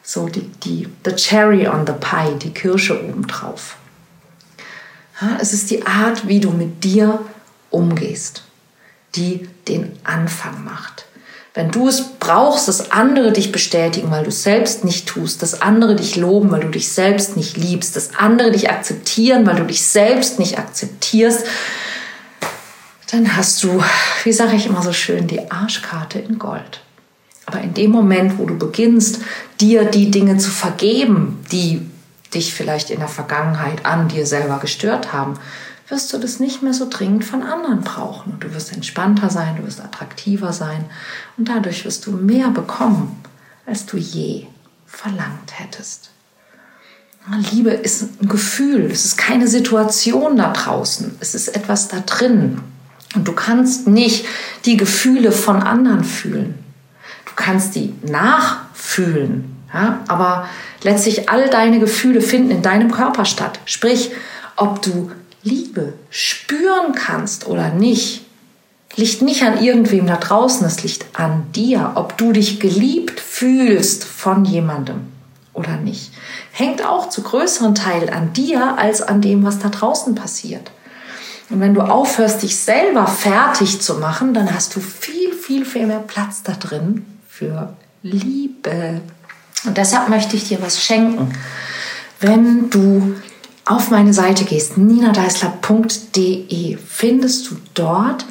so 0.04 0.28
die, 0.28 0.48
die 0.64 0.88
the 1.06 1.16
cherry 1.16 1.68
on 1.68 1.86
the 1.86 1.94
pie, 1.94 2.38
die 2.40 2.54
Kirsche 2.54 3.04
obendrauf. 3.08 3.78
Ja, 5.22 5.38
es 5.40 5.54
ist 5.54 5.70
die 5.70 5.86
Art, 5.86 6.28
wie 6.28 6.40
du 6.40 6.52
mit 6.52 6.84
dir 6.84 7.20
umgehst, 7.70 8.44
die 9.16 9.48
den 9.68 9.92
Anfang 10.04 10.64
macht. 10.64 11.06
Wenn 11.54 11.70
du 11.70 11.90
es 11.90 12.14
brauchst, 12.20 12.70
dass 12.70 12.92
andere 12.92 13.34
dich 13.34 13.52
bestätigen, 13.52 14.10
weil 14.10 14.24
du 14.24 14.30
es 14.30 14.44
selbst 14.44 14.86
nicht 14.86 15.08
tust, 15.08 15.42
dass 15.42 15.62
andere 15.62 15.98
dich 15.98 16.16
loben, 16.16 16.50
weil 16.50 16.62
du 16.62 16.70
dich 16.70 16.90
selbst 16.90 17.36
nicht 17.36 17.58
liebst, 17.58 17.96
dass 17.98 18.16
andere 18.16 18.52
dich 18.52 18.70
akzeptieren, 18.70 19.46
weil 19.46 19.58
du 19.58 19.66
dich 19.66 19.84
selbst 19.84 20.40
nicht 20.40 20.58
akzeptierst, 20.58 21.46
dann 23.12 23.36
hast 23.36 23.62
du, 23.64 23.84
wie 24.24 24.32
sage 24.32 24.56
ich 24.56 24.66
immer 24.66 24.82
so 24.82 24.94
schön, 24.94 25.28
die 25.28 25.52
Arschkarte 25.52 26.20
in 26.20 26.40
Gold. 26.40 26.82
Aber 27.46 27.60
in 27.60 27.74
dem 27.74 27.92
Moment, 27.92 28.40
wo 28.40 28.46
du 28.46 28.58
beginnst, 28.58 29.20
dir 29.60 29.84
die 29.84 30.10
Dinge 30.10 30.38
zu 30.38 30.50
vergeben, 30.50 31.44
die 31.52 31.86
dich 32.34 32.54
vielleicht 32.54 32.90
in 32.90 33.00
der 33.00 33.10
Vergangenheit 33.10 33.86
an 33.86 34.08
dir 34.08 34.26
selber 34.26 34.60
gestört 34.60 35.12
haben, 35.12 35.34
wirst 35.92 36.12
du 36.14 36.18
das 36.18 36.40
nicht 36.40 36.64
mehr 36.64 36.74
so 36.74 36.88
dringend 36.90 37.26
von 37.26 37.44
anderen 37.44 37.82
brauchen. 37.82 38.38
Du 38.40 38.54
wirst 38.54 38.72
entspannter 38.72 39.30
sein, 39.30 39.58
du 39.58 39.66
wirst 39.66 39.82
attraktiver 39.82 40.54
sein 40.54 40.86
und 41.38 41.50
dadurch 41.50 41.86
wirst 41.86 42.06
du 42.06 42.12
mehr 42.12 42.50
bekommen, 42.50 43.22
als 43.66 43.86
du 43.86 43.98
je 43.98 44.48
verlangt 44.88 45.60
hättest. 45.60 46.12
Liebe 47.52 47.70
ist 47.70 48.22
ein 48.22 48.28
Gefühl, 48.28 48.90
es 48.92 49.06
ist 49.06 49.18
keine 49.18 49.48
Situation 49.48 50.38
da 50.38 50.52
draußen, 50.52 51.16
es 51.20 51.36
ist 51.36 51.50
etwas 51.50 51.88
da 51.88 52.00
drin. 52.00 52.62
Und 53.14 53.28
du 53.28 53.34
kannst 53.34 53.88
nicht 53.88 54.26
die 54.66 54.78
Gefühle 54.78 55.32
von 55.32 55.62
anderen 55.62 56.04
fühlen. 56.04 56.56
Du 57.26 57.32
kannst 57.36 57.76
die 57.76 57.94
nachfühlen, 58.04 59.56
ja? 59.74 60.00
aber 60.08 60.48
letztlich 60.82 61.30
all 61.30 61.50
deine 61.50 61.80
Gefühle 61.80 62.22
finden 62.22 62.50
in 62.50 62.62
deinem 62.62 62.92
Körper 62.92 63.26
statt. 63.26 63.60
Sprich, 63.66 64.12
ob 64.56 64.82
du 64.82 65.12
Liebe 65.44 65.94
spüren 66.10 66.94
kannst 66.94 67.48
oder 67.48 67.70
nicht, 67.70 68.26
liegt 68.96 69.22
nicht 69.22 69.44
an 69.44 69.64
irgendwem 69.64 70.08
da 70.08 70.18
draußen, 70.18 70.66
es 70.66 70.84
liegt 70.84 71.20
an 71.20 71.52
dir, 71.54 71.94
ob 71.96 72.18
du 72.18 72.32
dich 72.32 72.60
geliebt 72.60 73.20
fühlst 73.20 74.04
von 74.04 74.46
jemandem 74.46 75.02
oder 75.54 75.78
nicht. 75.78 76.12
Hängt 76.52 76.86
auch 76.86 77.10
zu 77.10 77.24
größeren 77.24 77.76
Teil 77.76 78.10
an 78.10 78.34
dir 78.34 78.78
als 78.78 79.02
an 79.02 79.22
dem, 79.22 79.44
was 79.44 79.60
da 79.60 79.70
draußen 79.70 80.16
passiert. 80.16 80.72
Und 81.50 81.60
wenn 81.60 81.74
du 81.74 81.82
aufhörst, 81.82 82.44
dich 82.44 82.58
selber 82.58 83.08
fertig 83.08 83.82
zu 83.82 83.96
machen, 83.96 84.34
dann 84.34 84.54
hast 84.54 84.76
du 84.76 84.80
viel, 84.80 85.34
viel, 85.34 85.66
viel 85.66 85.86
mehr 85.86 86.00
Platz 86.00 86.44
da 86.44 86.54
drin 86.54 87.06
für 87.28 87.74
Liebe. 88.04 89.02
Und 89.66 89.78
deshalb 89.78 90.08
möchte 90.08 90.38
ich 90.38 90.48
dir 90.48 90.62
was 90.62 90.82
schenken. 90.82 91.34
Wenn 92.22 92.70
du 92.70 93.16
auf 93.72 93.90
meine 93.90 94.14
Seite 94.14 94.44
gehst, 94.44 94.78
ninadeisler.de, 94.78 96.78
findest 96.78 97.50
du 97.50 97.56
dort 97.74 98.26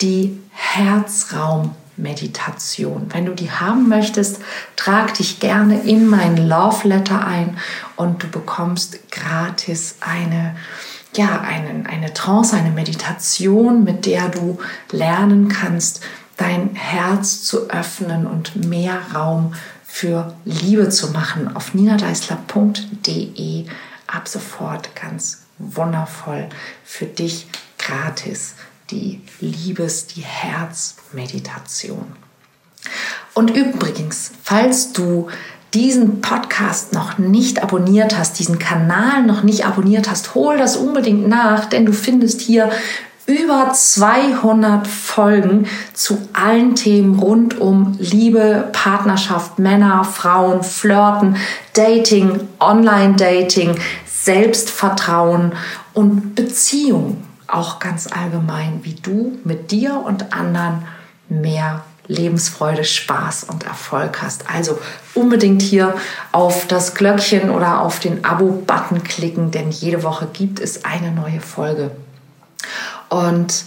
die 0.00 0.40
Herzraummeditation. 0.52 3.08
Wenn 3.10 3.26
du 3.26 3.34
die 3.34 3.50
haben 3.50 3.90
möchtest, 3.90 4.40
trag 4.74 5.12
dich 5.12 5.38
gerne 5.38 5.82
in 5.82 6.06
mein 6.06 6.48
Love 6.48 6.88
Letter 6.88 7.26
ein 7.26 7.58
und 7.96 8.22
du 8.22 8.28
bekommst 8.28 9.10
gratis 9.10 9.96
eine 10.00 10.56
ja, 11.14 11.40
einen, 11.40 11.86
eine 11.86 12.14
Trance, 12.14 12.56
eine 12.56 12.70
Meditation, 12.70 13.84
mit 13.84 14.06
der 14.06 14.28
du 14.28 14.58
lernen 14.92 15.48
kannst, 15.48 16.00
dein 16.36 16.74
Herz 16.74 17.42
zu 17.42 17.70
öffnen 17.70 18.26
und 18.26 18.66
mehr 18.66 19.00
Raum 19.14 19.54
für 19.86 20.34
Liebe 20.44 20.90
zu 20.90 21.12
machen. 21.12 21.56
Auf 21.56 21.72
ninadeisler.de 21.72 23.64
ab 24.06 24.28
sofort 24.28 24.94
ganz 24.94 25.46
wundervoll 25.58 26.48
für 26.84 27.06
dich 27.06 27.46
gratis 27.78 28.54
die 28.90 29.20
Liebes-, 29.40 30.06
die 30.06 30.22
Herzmeditation. 30.22 32.12
Und 33.34 33.50
übrigens, 33.50 34.32
falls 34.42 34.92
du 34.92 35.28
diesen 35.74 36.20
Podcast 36.22 36.92
noch 36.92 37.18
nicht 37.18 37.62
abonniert 37.62 38.16
hast, 38.16 38.38
diesen 38.38 38.58
Kanal 38.58 39.22
noch 39.24 39.42
nicht 39.42 39.66
abonniert 39.66 40.08
hast, 40.08 40.34
hol 40.34 40.56
das 40.56 40.76
unbedingt 40.76 41.28
nach, 41.28 41.66
denn 41.66 41.84
du 41.84 41.92
findest 41.92 42.40
hier 42.40 42.70
über 43.26 43.72
200 43.72 44.86
Folgen 44.86 45.66
zu 45.92 46.28
allen 46.32 46.76
Themen 46.76 47.18
rund 47.18 47.60
um 47.60 47.96
Liebe, 47.98 48.68
Partnerschaft, 48.72 49.58
Männer, 49.58 50.04
Frauen, 50.04 50.62
Flirten, 50.62 51.36
Dating, 51.74 52.40
Online-Dating, 52.60 53.76
Selbstvertrauen 54.06 55.52
und 55.92 56.34
Beziehung. 56.34 57.24
Auch 57.48 57.78
ganz 57.78 58.06
allgemein, 58.06 58.80
wie 58.82 58.94
du 58.94 59.38
mit 59.44 59.70
dir 59.70 60.02
und 60.04 60.32
anderen 60.32 60.82
mehr 61.28 61.84
Lebensfreude, 62.08 62.84
Spaß 62.84 63.44
und 63.44 63.64
Erfolg 63.64 64.22
hast. 64.22 64.48
Also 64.48 64.78
unbedingt 65.14 65.62
hier 65.62 65.94
auf 66.30 66.66
das 66.68 66.94
Glöckchen 66.94 67.50
oder 67.50 67.80
auf 67.80 67.98
den 67.98 68.24
Abo-Button 68.24 69.02
klicken, 69.02 69.50
denn 69.50 69.70
jede 69.70 70.04
Woche 70.04 70.28
gibt 70.32 70.60
es 70.60 70.84
eine 70.84 71.10
neue 71.10 71.40
Folge. 71.40 71.90
Und 73.08 73.64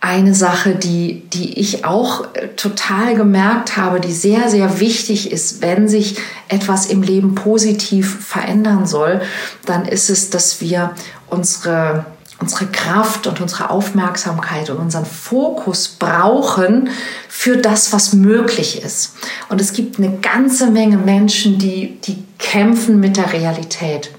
eine 0.00 0.34
Sache, 0.34 0.74
die, 0.74 1.28
die 1.30 1.58
ich 1.60 1.84
auch 1.84 2.34
äh, 2.34 2.48
total 2.56 3.14
gemerkt 3.14 3.76
habe, 3.76 4.00
die 4.00 4.12
sehr, 4.12 4.48
sehr 4.48 4.80
wichtig 4.80 5.30
ist, 5.30 5.60
wenn 5.60 5.88
sich 5.88 6.16
etwas 6.48 6.86
im 6.86 7.02
Leben 7.02 7.34
positiv 7.34 8.24
verändern 8.24 8.86
soll, 8.86 9.20
dann 9.66 9.84
ist 9.84 10.08
es, 10.08 10.30
dass 10.30 10.60
wir 10.60 10.94
unsere 11.28 12.06
unsere 12.40 12.66
Kraft 12.66 13.26
und 13.26 13.40
unsere 13.40 13.70
Aufmerksamkeit 13.70 14.70
und 14.70 14.78
unseren 14.78 15.04
Fokus 15.04 15.88
brauchen 15.88 16.88
für 17.28 17.58
das, 17.58 17.92
was 17.92 18.14
möglich 18.14 18.82
ist. 18.82 19.12
Und 19.50 19.60
es 19.60 19.74
gibt 19.74 19.98
eine 19.98 20.16
ganze 20.18 20.70
Menge 20.70 20.96
Menschen, 20.96 21.58
die, 21.58 22.00
die 22.00 22.24
kämpfen 22.38 22.98
mit 22.98 23.18
der 23.18 23.32
Realität. 23.32 24.10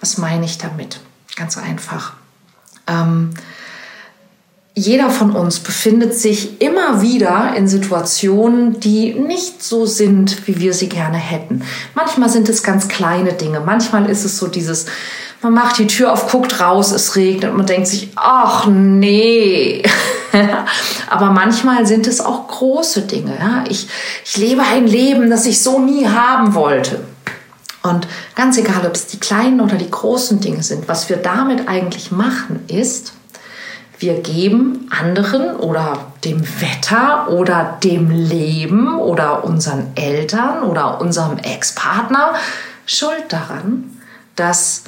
Was 0.00 0.16
meine 0.16 0.46
ich 0.46 0.56
damit? 0.56 1.00
Ganz 1.36 1.58
einfach. 1.58 2.14
Ähm, 2.86 3.34
jeder 4.78 5.08
von 5.08 5.30
uns 5.34 5.60
befindet 5.60 6.12
sich 6.14 6.60
immer 6.60 7.00
wieder 7.00 7.54
in 7.56 7.66
Situationen, 7.66 8.78
die 8.78 9.14
nicht 9.14 9.62
so 9.62 9.86
sind, 9.86 10.46
wie 10.46 10.60
wir 10.60 10.74
sie 10.74 10.90
gerne 10.90 11.16
hätten. 11.16 11.62
Manchmal 11.94 12.28
sind 12.28 12.50
es 12.50 12.62
ganz 12.62 12.86
kleine 12.86 13.32
Dinge. 13.32 13.60
Manchmal 13.60 14.10
ist 14.10 14.26
es 14.26 14.36
so 14.36 14.48
dieses, 14.48 14.84
man 15.40 15.54
macht 15.54 15.78
die 15.78 15.86
Tür 15.86 16.12
auf, 16.12 16.30
guckt 16.30 16.60
raus, 16.60 16.92
es 16.92 17.16
regnet 17.16 17.52
und 17.52 17.56
man 17.56 17.66
denkt 17.66 17.86
sich, 17.86 18.10
ach 18.16 18.66
nee. 18.66 19.82
Aber 21.10 21.30
manchmal 21.30 21.86
sind 21.86 22.06
es 22.06 22.20
auch 22.20 22.46
große 22.46 23.02
Dinge. 23.02 23.34
Ja? 23.38 23.64
Ich, 23.70 23.88
ich 24.26 24.36
lebe 24.36 24.60
ein 24.60 24.86
Leben, 24.86 25.30
das 25.30 25.46
ich 25.46 25.62
so 25.62 25.78
nie 25.78 26.06
haben 26.06 26.52
wollte. 26.52 27.02
Und 27.82 28.06
ganz 28.34 28.58
egal, 28.58 28.84
ob 28.86 28.94
es 28.94 29.06
die 29.06 29.20
kleinen 29.20 29.62
oder 29.62 29.76
die 29.76 29.90
großen 29.90 30.38
Dinge 30.40 30.62
sind, 30.62 30.86
was 30.86 31.08
wir 31.08 31.16
damit 31.16 31.66
eigentlich 31.66 32.10
machen, 32.10 32.60
ist, 32.68 33.14
wir 33.98 34.20
geben 34.20 34.88
anderen 34.90 35.56
oder 35.56 36.12
dem 36.24 36.42
Wetter 36.60 37.28
oder 37.30 37.78
dem 37.82 38.10
Leben 38.10 38.98
oder 38.98 39.44
unseren 39.44 39.92
Eltern 39.94 40.62
oder 40.64 41.00
unserem 41.00 41.38
Ex-Partner 41.38 42.34
Schuld 42.84 43.24
daran, 43.30 43.84
dass 44.36 44.84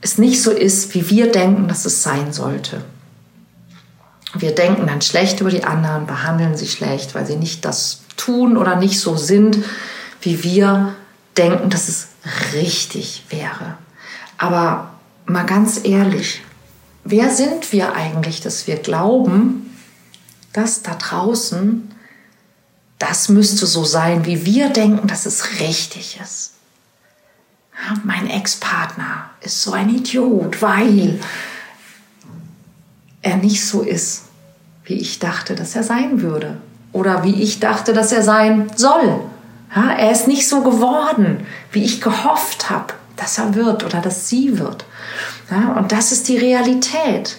es 0.00 0.18
nicht 0.18 0.42
so 0.42 0.50
ist, 0.50 0.94
wie 0.94 1.08
wir 1.10 1.32
denken, 1.32 1.68
dass 1.68 1.84
es 1.84 2.02
sein 2.02 2.32
sollte. 2.32 2.84
Wir 4.34 4.54
denken 4.54 4.86
dann 4.86 5.02
schlecht 5.02 5.40
über 5.40 5.50
die 5.50 5.64
anderen, 5.64 6.06
behandeln 6.06 6.56
sie 6.56 6.68
schlecht, 6.68 7.14
weil 7.14 7.26
sie 7.26 7.36
nicht 7.36 7.64
das 7.64 8.02
tun 8.16 8.56
oder 8.56 8.76
nicht 8.76 8.98
so 9.00 9.16
sind, 9.16 9.58
wie 10.20 10.42
wir 10.42 10.94
denken, 11.36 11.70
dass 11.70 11.88
es 11.88 12.08
richtig 12.54 13.24
wäre. 13.30 13.76
Aber 14.38 14.90
mal 15.26 15.44
ganz 15.44 15.80
ehrlich, 15.84 16.42
wer 17.04 17.30
sind 17.30 17.72
wir 17.72 17.94
eigentlich, 17.94 18.40
dass 18.40 18.66
wir 18.66 18.76
glauben, 18.76 19.74
dass 20.52 20.82
da 20.82 20.94
draußen 20.94 21.88
das 22.98 23.28
müsste 23.28 23.66
so 23.66 23.84
sein, 23.84 24.26
wie 24.26 24.46
wir 24.46 24.68
denken, 24.68 25.08
dass 25.08 25.26
es 25.26 25.60
richtig 25.60 26.20
ist? 26.22 26.52
Mein 28.04 28.28
Ex-Partner 28.28 29.30
ist 29.40 29.62
so 29.62 29.72
ein 29.72 29.88
Idiot, 29.88 30.62
weil 30.62 31.18
er 33.22 33.36
nicht 33.36 33.66
so 33.66 33.80
ist, 33.82 34.24
wie 34.84 34.94
ich 34.94 35.18
dachte, 35.18 35.54
dass 35.54 35.74
er 35.74 35.82
sein 35.82 36.22
würde. 36.22 36.58
Oder 36.92 37.24
wie 37.24 37.42
ich 37.42 37.58
dachte, 37.60 37.92
dass 37.92 38.12
er 38.12 38.22
sein 38.22 38.70
soll. 38.76 39.20
Ja, 39.74 39.92
er 39.92 40.12
ist 40.12 40.28
nicht 40.28 40.48
so 40.48 40.62
geworden, 40.62 41.46
wie 41.72 41.82
ich 41.82 42.00
gehofft 42.00 42.68
habe, 42.68 42.92
dass 43.22 43.38
er 43.38 43.54
wird 43.54 43.84
oder 43.84 44.00
dass 44.00 44.28
sie 44.28 44.58
wird. 44.58 44.84
Ja, 45.50 45.74
und 45.78 45.92
das 45.92 46.12
ist 46.12 46.28
die 46.28 46.38
Realität. 46.38 47.36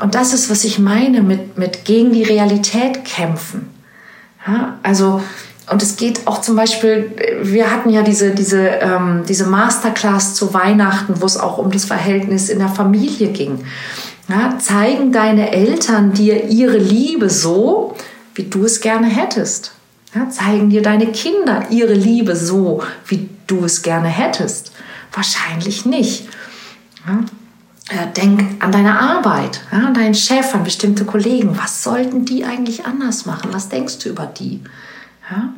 Und 0.00 0.14
das 0.14 0.34
ist, 0.34 0.50
was 0.50 0.64
ich 0.64 0.78
meine 0.78 1.22
mit, 1.22 1.56
mit 1.56 1.84
gegen 1.84 2.12
die 2.12 2.22
Realität 2.22 3.04
kämpfen. 3.04 3.70
Ja, 4.46 4.78
also, 4.82 5.22
und 5.70 5.82
es 5.82 5.96
geht 5.96 6.26
auch 6.26 6.40
zum 6.40 6.56
Beispiel, 6.56 7.12
wir 7.42 7.70
hatten 7.70 7.90
ja 7.90 8.02
diese, 8.02 8.32
diese, 8.32 8.66
ähm, 8.66 9.22
diese 9.28 9.46
Masterclass 9.46 10.34
zu 10.34 10.52
Weihnachten, 10.52 11.20
wo 11.20 11.26
es 11.26 11.36
auch 11.36 11.58
um 11.58 11.70
das 11.70 11.84
Verhältnis 11.84 12.48
in 12.48 12.58
der 12.58 12.68
Familie 12.68 13.28
ging. 13.28 13.64
Ja, 14.28 14.58
zeigen 14.58 15.12
deine 15.12 15.52
Eltern 15.52 16.12
dir 16.12 16.44
ihre 16.44 16.78
Liebe 16.78 17.30
so, 17.30 17.96
wie 18.34 18.44
du 18.44 18.64
es 18.64 18.80
gerne 18.80 19.06
hättest? 19.06 19.72
Ja, 20.14 20.28
zeigen 20.28 20.68
dir 20.68 20.82
deine 20.82 21.06
Kinder 21.06 21.66
ihre 21.70 21.94
Liebe 21.94 22.36
so, 22.36 22.82
wie 23.06 23.28
du 23.46 23.64
es 23.64 23.82
gerne 23.82 24.08
hättest? 24.08 24.72
Wahrscheinlich 25.12 25.84
nicht. 25.84 26.28
Ja, 27.06 27.24
äh, 27.88 28.12
denk 28.12 28.62
an 28.62 28.72
deine 28.72 28.98
Arbeit, 28.98 29.60
ja, 29.70 29.78
an 29.86 29.94
deinen 29.94 30.14
Chef, 30.14 30.54
an 30.54 30.64
bestimmte 30.64 31.04
Kollegen. 31.04 31.58
Was 31.58 31.82
sollten 31.82 32.24
die 32.24 32.44
eigentlich 32.44 32.86
anders 32.86 33.26
machen? 33.26 33.50
Was 33.52 33.68
denkst 33.68 33.98
du 33.98 34.08
über 34.08 34.26
die? 34.26 34.62
Ja? 35.30 35.52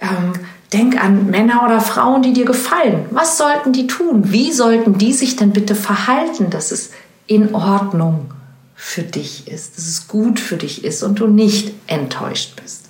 Ähm, 0.00 0.32
denk 0.72 1.02
an 1.02 1.30
Männer 1.30 1.64
oder 1.64 1.80
Frauen, 1.80 2.22
die 2.22 2.32
dir 2.32 2.44
gefallen. 2.44 3.06
Was 3.10 3.38
sollten 3.38 3.72
die 3.72 3.86
tun? 3.86 4.32
Wie 4.32 4.52
sollten 4.52 4.98
die 4.98 5.12
sich 5.12 5.36
denn 5.36 5.52
bitte 5.52 5.74
verhalten, 5.74 6.50
dass 6.50 6.72
es 6.72 6.90
in 7.26 7.54
Ordnung 7.54 8.32
für 8.74 9.02
dich 9.02 9.48
ist, 9.48 9.76
dass 9.76 9.86
es 9.86 10.08
gut 10.08 10.40
für 10.40 10.56
dich 10.56 10.84
ist 10.84 11.02
und 11.02 11.20
du 11.20 11.26
nicht 11.26 11.72
enttäuscht 11.86 12.60
bist? 12.60 12.86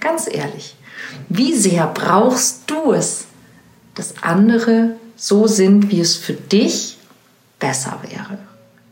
Ganz 0.00 0.28
ehrlich, 0.30 0.76
wie 1.28 1.54
sehr 1.54 1.86
brauchst 1.86 2.62
du 2.70 2.92
es, 2.92 3.26
dass 3.94 4.22
andere 4.22 4.96
so 5.20 5.46
sind, 5.46 5.90
wie 5.90 6.00
es 6.00 6.16
für 6.16 6.32
dich 6.32 6.96
besser 7.58 8.00
wäre. 8.08 8.38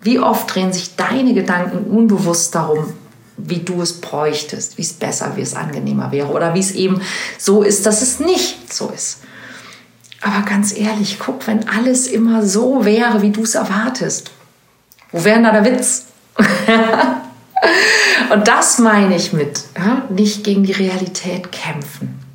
Wie 0.02 0.18
oft 0.20 0.54
drehen 0.54 0.74
sich 0.74 0.94
deine 0.94 1.32
Gedanken 1.32 1.90
unbewusst 1.90 2.54
darum, 2.54 2.92
wie 3.38 3.60
du 3.60 3.80
es 3.80 4.00
bräuchtest, 4.00 4.76
wie 4.76 4.82
es 4.82 4.92
besser, 4.92 5.32
wie 5.36 5.40
es 5.40 5.54
angenehmer 5.54 6.12
wäre 6.12 6.28
oder 6.28 6.54
wie 6.54 6.60
es 6.60 6.72
eben 6.72 7.00
so 7.38 7.62
ist, 7.62 7.86
dass 7.86 8.02
es 8.02 8.20
nicht 8.20 8.72
so 8.72 8.90
ist. 8.90 9.20
Aber 10.20 10.44
ganz 10.44 10.76
ehrlich, 10.76 11.18
guck, 11.18 11.46
wenn 11.46 11.66
alles 11.68 12.06
immer 12.06 12.44
so 12.44 12.84
wäre, 12.84 13.22
wie 13.22 13.30
du 13.30 13.44
es 13.44 13.54
erwartest, 13.54 14.30
wo 15.12 15.24
wäre 15.24 15.42
da 15.42 15.52
der 15.52 15.64
Witz? 15.64 16.06
Und 18.32 18.46
das 18.46 18.78
meine 18.78 19.16
ich 19.16 19.32
mit, 19.32 19.62
ja? 19.76 20.02
nicht 20.10 20.44
gegen 20.44 20.64
die 20.64 20.72
Realität 20.72 21.50
kämpfen. 21.52 22.27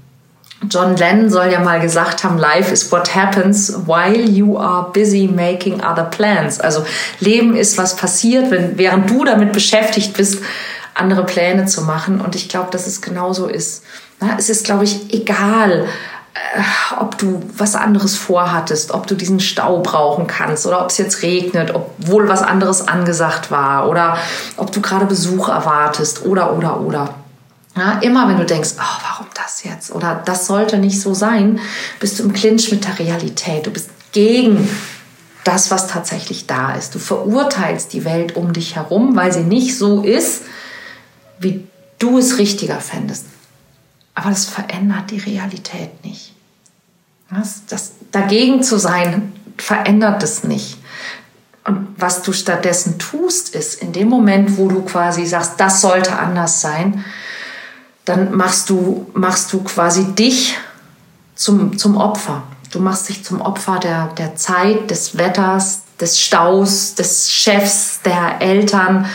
John 0.69 0.95
Lennon 0.95 1.29
soll 1.29 1.51
ja 1.51 1.59
mal 1.59 1.79
gesagt 1.79 2.23
haben, 2.23 2.37
Life 2.37 2.71
is 2.71 2.91
what 2.91 3.13
happens 3.13 3.73
while 3.85 4.21
you 4.21 4.57
are 4.57 4.91
busy 4.91 5.27
making 5.27 5.81
other 5.83 6.05
plans. 6.05 6.59
Also 6.59 6.85
Leben 7.19 7.55
ist, 7.55 7.77
was 7.77 7.95
passiert, 7.95 8.51
wenn, 8.51 8.77
während 8.77 9.09
du 9.09 9.25
damit 9.25 9.51
beschäftigt 9.51 10.15
bist, 10.15 10.43
andere 10.93 11.25
Pläne 11.25 11.65
zu 11.65 11.81
machen. 11.81 12.21
Und 12.21 12.35
ich 12.35 12.49
glaube, 12.49 12.71
dass 12.71 12.87
es 12.87 13.01
genauso 13.01 13.47
ist. 13.47 13.83
Es 14.37 14.49
ist, 14.49 14.65
glaube 14.65 14.85
ich, 14.85 15.13
egal, 15.13 15.85
äh, 16.33 16.99
ob 16.99 17.17
du 17.17 17.43
was 17.57 17.75
anderes 17.75 18.15
vorhattest, 18.15 18.91
ob 18.91 19.05
du 19.07 19.15
diesen 19.15 19.39
Stau 19.39 19.79
brauchen 19.79 20.27
kannst 20.27 20.65
oder 20.65 20.81
ob 20.81 20.89
es 20.89 20.97
jetzt 20.97 21.23
regnet, 21.23 21.73
obwohl 21.73 22.29
was 22.29 22.41
anderes 22.41 22.87
angesagt 22.87 23.51
war 23.51 23.89
oder 23.89 24.17
ob 24.57 24.71
du 24.71 24.81
gerade 24.81 25.05
Besuch 25.05 25.49
erwartest 25.49 26.25
oder, 26.25 26.55
oder, 26.55 26.79
oder. 26.79 27.22
Ja, 27.75 27.99
immer 27.99 28.27
wenn 28.27 28.37
du 28.37 28.45
denkst, 28.45 28.71
oh, 28.77 29.01
warum 29.03 29.27
das 29.33 29.63
jetzt 29.63 29.91
oder 29.91 30.21
das 30.25 30.45
sollte 30.45 30.77
nicht 30.77 31.01
so 31.01 31.13
sein, 31.13 31.59
bist 31.99 32.19
du 32.19 32.23
im 32.23 32.33
Clinch 32.33 32.71
mit 32.71 32.85
der 32.85 32.99
Realität. 32.99 33.65
Du 33.65 33.71
bist 33.71 33.89
gegen 34.11 34.69
das, 35.43 35.71
was 35.71 35.87
tatsächlich 35.87 36.45
da 36.45 36.73
ist. 36.73 36.93
Du 36.93 36.99
verurteilst 36.99 37.91
die 37.93 38.05
Welt 38.05 38.35
um 38.35 38.53
dich 38.53 38.75
herum, 38.75 39.15
weil 39.15 39.33
sie 39.33 39.43
nicht 39.43 39.77
so 39.77 40.01
ist, 40.01 40.43
wie 41.39 41.67
du 41.97 42.17
es 42.19 42.37
richtiger 42.37 42.79
fändest. 42.79 43.25
Aber 44.13 44.29
das 44.29 44.45
verändert 44.45 45.09
die 45.09 45.17
Realität 45.17 46.03
nicht. 46.05 46.33
Das, 47.29 47.63
das, 47.67 47.93
dagegen 48.11 48.61
zu 48.61 48.77
sein, 48.77 49.33
verändert 49.57 50.21
es 50.21 50.43
nicht. 50.43 50.77
Und 51.65 51.87
was 51.97 52.21
du 52.21 52.33
stattdessen 52.33 52.99
tust, 52.99 53.55
ist, 53.55 53.81
in 53.81 53.93
dem 53.93 54.09
Moment, 54.09 54.57
wo 54.57 54.67
du 54.67 54.83
quasi 54.83 55.25
sagst, 55.25 55.53
das 55.57 55.81
sollte 55.81 56.17
anders 56.17 56.61
sein, 56.61 57.03
dann 58.05 58.35
machst 58.35 58.69
du, 58.69 59.07
machst 59.13 59.53
du 59.53 59.63
quasi 59.63 60.13
dich 60.13 60.57
zum, 61.35 61.77
zum 61.77 61.97
Opfer. 61.97 62.43
Du 62.71 62.79
machst 62.79 63.09
dich 63.09 63.23
zum 63.23 63.41
Opfer 63.41 63.79
der, 63.79 64.07
der 64.17 64.35
Zeit, 64.35 64.89
des 64.89 65.17
Wetters, 65.17 65.83
des 65.99 66.19
Staus, 66.19 66.95
des 66.95 67.31
Chefs, 67.31 68.01
der 68.03 68.41
Eltern 68.41 69.05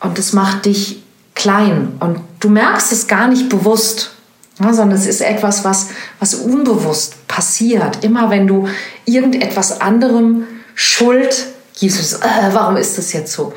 und 0.00 0.18
es 0.18 0.32
macht 0.32 0.66
dich 0.66 1.02
klein 1.34 1.96
und 2.00 2.20
du 2.40 2.48
merkst 2.48 2.92
es 2.92 3.06
gar 3.06 3.28
nicht 3.28 3.48
bewusst, 3.48 4.10
ja, 4.58 4.72
sondern 4.74 4.98
es 4.98 5.06
ist 5.06 5.22
etwas, 5.22 5.64
was, 5.64 5.88
was 6.18 6.34
unbewusst 6.34 7.26
passiert. 7.28 8.04
Immer 8.04 8.28
wenn 8.28 8.46
du 8.46 8.68
irgendetwas 9.06 9.80
anderem 9.80 10.46
Schuld 10.74 11.46
gibst, 11.78 12.22
äh, 12.22 12.50
warum 12.52 12.76
ist 12.76 12.98
das 12.98 13.12
jetzt 13.12 13.32
so? 13.32 13.54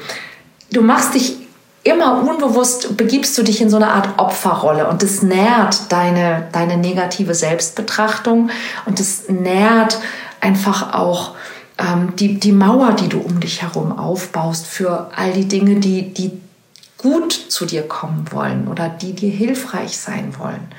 Du 0.72 0.82
machst 0.82 1.14
dich 1.14 1.43
immer 1.84 2.24
unbewusst, 2.24 2.96
begibst 2.96 3.38
du 3.38 3.44
dich 3.44 3.62
in 3.62 3.70
so 3.70 3.76
eine 3.76 3.90
Art 3.90 4.18
Opferrolle 4.18 4.88
und 4.88 5.04
das 5.04 5.22
nährt 5.22 5.92
deine, 5.92 6.48
deine 6.52 6.78
negative 6.78 7.36
Selbstbetrachtung 7.36 8.50
und 8.86 9.00
das 9.00 9.28
nährt 9.28 10.00
einfach 10.40 10.94
auch 10.94 11.36
ähm, 11.78 12.16
die, 12.16 12.40
die 12.40 12.52
Mauer, 12.52 12.94
die 12.94 13.10
du 13.10 13.20
um 13.20 13.40
dich 13.40 13.62
herum 13.62 13.98
aufbaust 13.98 14.66
für 14.66 15.10
all 15.16 15.34
die 15.34 15.48
Dinge, 15.48 15.80
die, 15.80 16.14
die 16.14 16.32
gut 16.98 17.34
zu 17.34 17.66
dir 17.66 17.84
kommen 17.84 18.28
wollen 18.32 18.68
oder 18.70 18.88
die 18.88 19.14
dir 19.14 19.32
hilfreich 19.32 19.98
sein 19.98 20.34
wollen. 20.38 20.70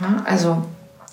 Ja, 0.00 0.24
also 0.26 0.64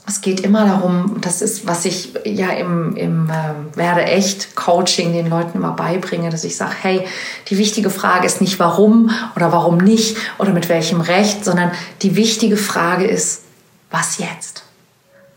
es 0.06 0.20
geht 0.20 0.42
immer 0.42 0.66
darum, 0.66 1.18
das 1.22 1.42
ist, 1.42 1.66
was 1.66 1.86
ich 1.86 2.14
ja 2.26 2.50
im, 2.50 2.96
im 2.98 3.30
äh, 3.30 3.78
Werde 3.78 4.04
echt 4.04 4.56
Coaching 4.56 5.14
den 5.14 5.30
Leuten 5.30 5.58
immer 5.58 5.72
beibringe, 5.72 6.30
dass 6.30 6.44
ich 6.44 6.58
sage, 6.58 6.74
hey, 6.82 7.08
die 7.48 7.58
wichtige 7.58 7.90
Frage 7.90 8.26
ist 8.26 8.42
nicht 8.42 8.60
warum 8.60 9.12
oder 9.36 9.54
warum 9.54 9.78
nicht 9.78 10.18
oder 10.40 10.52
mit 10.52 10.68
welchem 10.68 11.00
Recht, 11.00 11.46
sondern 11.46 11.72
die 12.02 12.18
wichtige 12.18 12.58
Frage 12.58 13.06
ist, 13.06 13.44
was 13.92 14.18
jetzt? 14.18 14.64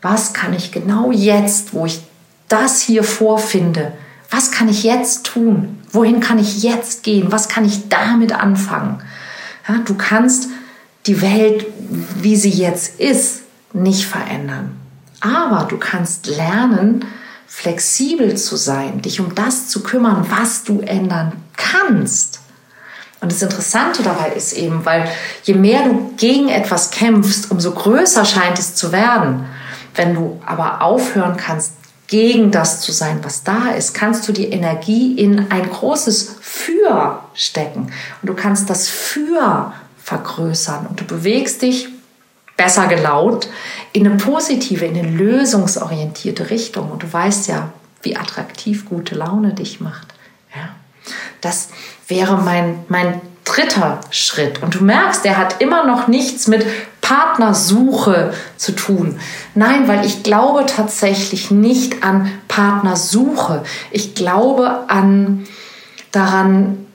Was 0.02 0.32
kann 0.32 0.52
ich 0.52 0.72
genau 0.72 1.12
jetzt, 1.12 1.72
wo 1.72 1.86
ich 1.86 2.00
das 2.48 2.80
hier 2.80 3.04
vorfinde, 3.04 3.92
was 4.30 4.50
kann 4.50 4.68
ich 4.68 4.82
jetzt 4.82 5.26
tun? 5.26 5.78
Wohin 5.92 6.20
kann 6.20 6.38
ich 6.38 6.64
jetzt 6.64 7.04
gehen? 7.04 7.30
Was 7.30 7.48
kann 7.48 7.64
ich 7.64 7.88
damit 7.88 8.32
anfangen? 8.32 9.00
Ja, 9.68 9.78
du 9.84 9.94
kannst 9.94 10.48
die 11.06 11.22
Welt, 11.22 11.66
wie 12.20 12.34
sie 12.34 12.50
jetzt 12.50 12.98
ist, 12.98 13.42
nicht 13.76 14.06
verändern. 14.06 14.76
Aber 15.20 15.66
du 15.68 15.76
kannst 15.78 16.26
lernen, 16.26 17.04
flexibel 17.46 18.36
zu 18.36 18.56
sein, 18.56 19.02
dich 19.02 19.20
um 19.20 19.34
das 19.34 19.68
zu 19.68 19.82
kümmern, 19.82 20.26
was 20.28 20.64
du 20.64 20.80
ändern 20.80 21.32
kannst. 21.56 22.40
Und 23.20 23.32
das 23.32 23.42
Interessante 23.42 24.02
dabei 24.02 24.32
ist 24.32 24.52
eben, 24.52 24.84
weil 24.84 25.08
je 25.44 25.54
mehr 25.54 25.84
du 25.84 26.12
gegen 26.16 26.48
etwas 26.48 26.90
kämpfst, 26.90 27.50
umso 27.50 27.72
größer 27.72 28.24
scheint 28.24 28.58
es 28.58 28.74
zu 28.74 28.92
werden. 28.92 29.46
Wenn 29.94 30.14
du 30.14 30.40
aber 30.44 30.82
aufhören 30.82 31.36
kannst, 31.36 31.72
gegen 32.08 32.52
das 32.52 32.82
zu 32.82 32.92
sein, 32.92 33.18
was 33.22 33.42
da 33.42 33.70
ist, 33.70 33.94
kannst 33.94 34.28
du 34.28 34.32
die 34.32 34.50
Energie 34.50 35.14
in 35.14 35.50
ein 35.50 35.68
großes 35.68 36.36
Für 36.40 37.22
stecken. 37.34 37.90
Und 38.22 38.28
du 38.28 38.34
kannst 38.34 38.70
das 38.70 38.88
Für 38.88 39.72
vergrößern 40.04 40.86
und 40.86 41.00
du 41.00 41.04
bewegst 41.04 41.62
dich 41.62 41.88
besser 42.56 42.86
gelaunt 42.86 43.48
in 43.92 44.06
eine 44.06 44.16
positive, 44.16 44.84
in 44.84 44.96
eine 44.96 45.08
lösungsorientierte 45.08 46.50
Richtung. 46.50 46.90
Und 46.90 47.02
du 47.02 47.12
weißt 47.12 47.48
ja, 47.48 47.72
wie 48.02 48.16
attraktiv 48.16 48.86
gute 48.86 49.14
Laune 49.14 49.54
dich 49.54 49.80
macht. 49.80 50.08
Ja. 50.54 50.70
Das 51.40 51.68
wäre 52.08 52.38
mein, 52.38 52.84
mein 52.88 53.20
dritter 53.44 54.00
Schritt. 54.10 54.62
Und 54.62 54.74
du 54.74 54.84
merkst, 54.84 55.24
der 55.24 55.36
hat 55.36 55.60
immer 55.60 55.86
noch 55.86 56.08
nichts 56.08 56.48
mit 56.48 56.66
Partnersuche 57.00 58.34
zu 58.56 58.72
tun. 58.72 59.20
Nein, 59.54 59.86
weil 59.86 60.04
ich 60.04 60.22
glaube 60.24 60.66
tatsächlich 60.66 61.50
nicht 61.50 62.02
an 62.02 62.30
Partnersuche. 62.48 63.62
Ich 63.92 64.14
glaube 64.14 64.88
an 64.88 65.46
daran, 66.10 66.86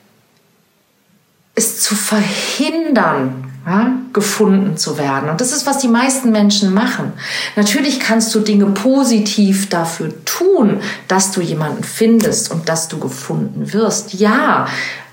es 1.56 1.82
zu 1.82 1.96
verhindern, 1.96 3.41
ja, 3.66 3.92
gefunden 4.12 4.78
zu 4.78 4.98
werden. 4.98 5.30
Und 5.30 5.40
das 5.40 5.52
ist, 5.52 5.66
was 5.66 5.78
die 5.78 5.88
meisten 5.88 6.32
Menschen 6.32 6.74
machen. 6.74 7.14
Natürlich 7.56 8.00
kannst 8.00 8.34
du 8.34 8.40
Dinge 8.40 8.66
positiv 8.68 9.70
dafür 9.70 10.14
tun, 10.26 10.80
dass 11.08 11.32
du 11.32 11.42
jemanden 11.42 11.84
findest 11.84 12.52
und 12.52 12.70
dass 12.70 12.88
du 12.88 13.00
gefunden 13.00 13.72
wirst. 13.74 14.16
Ja, 14.16 14.68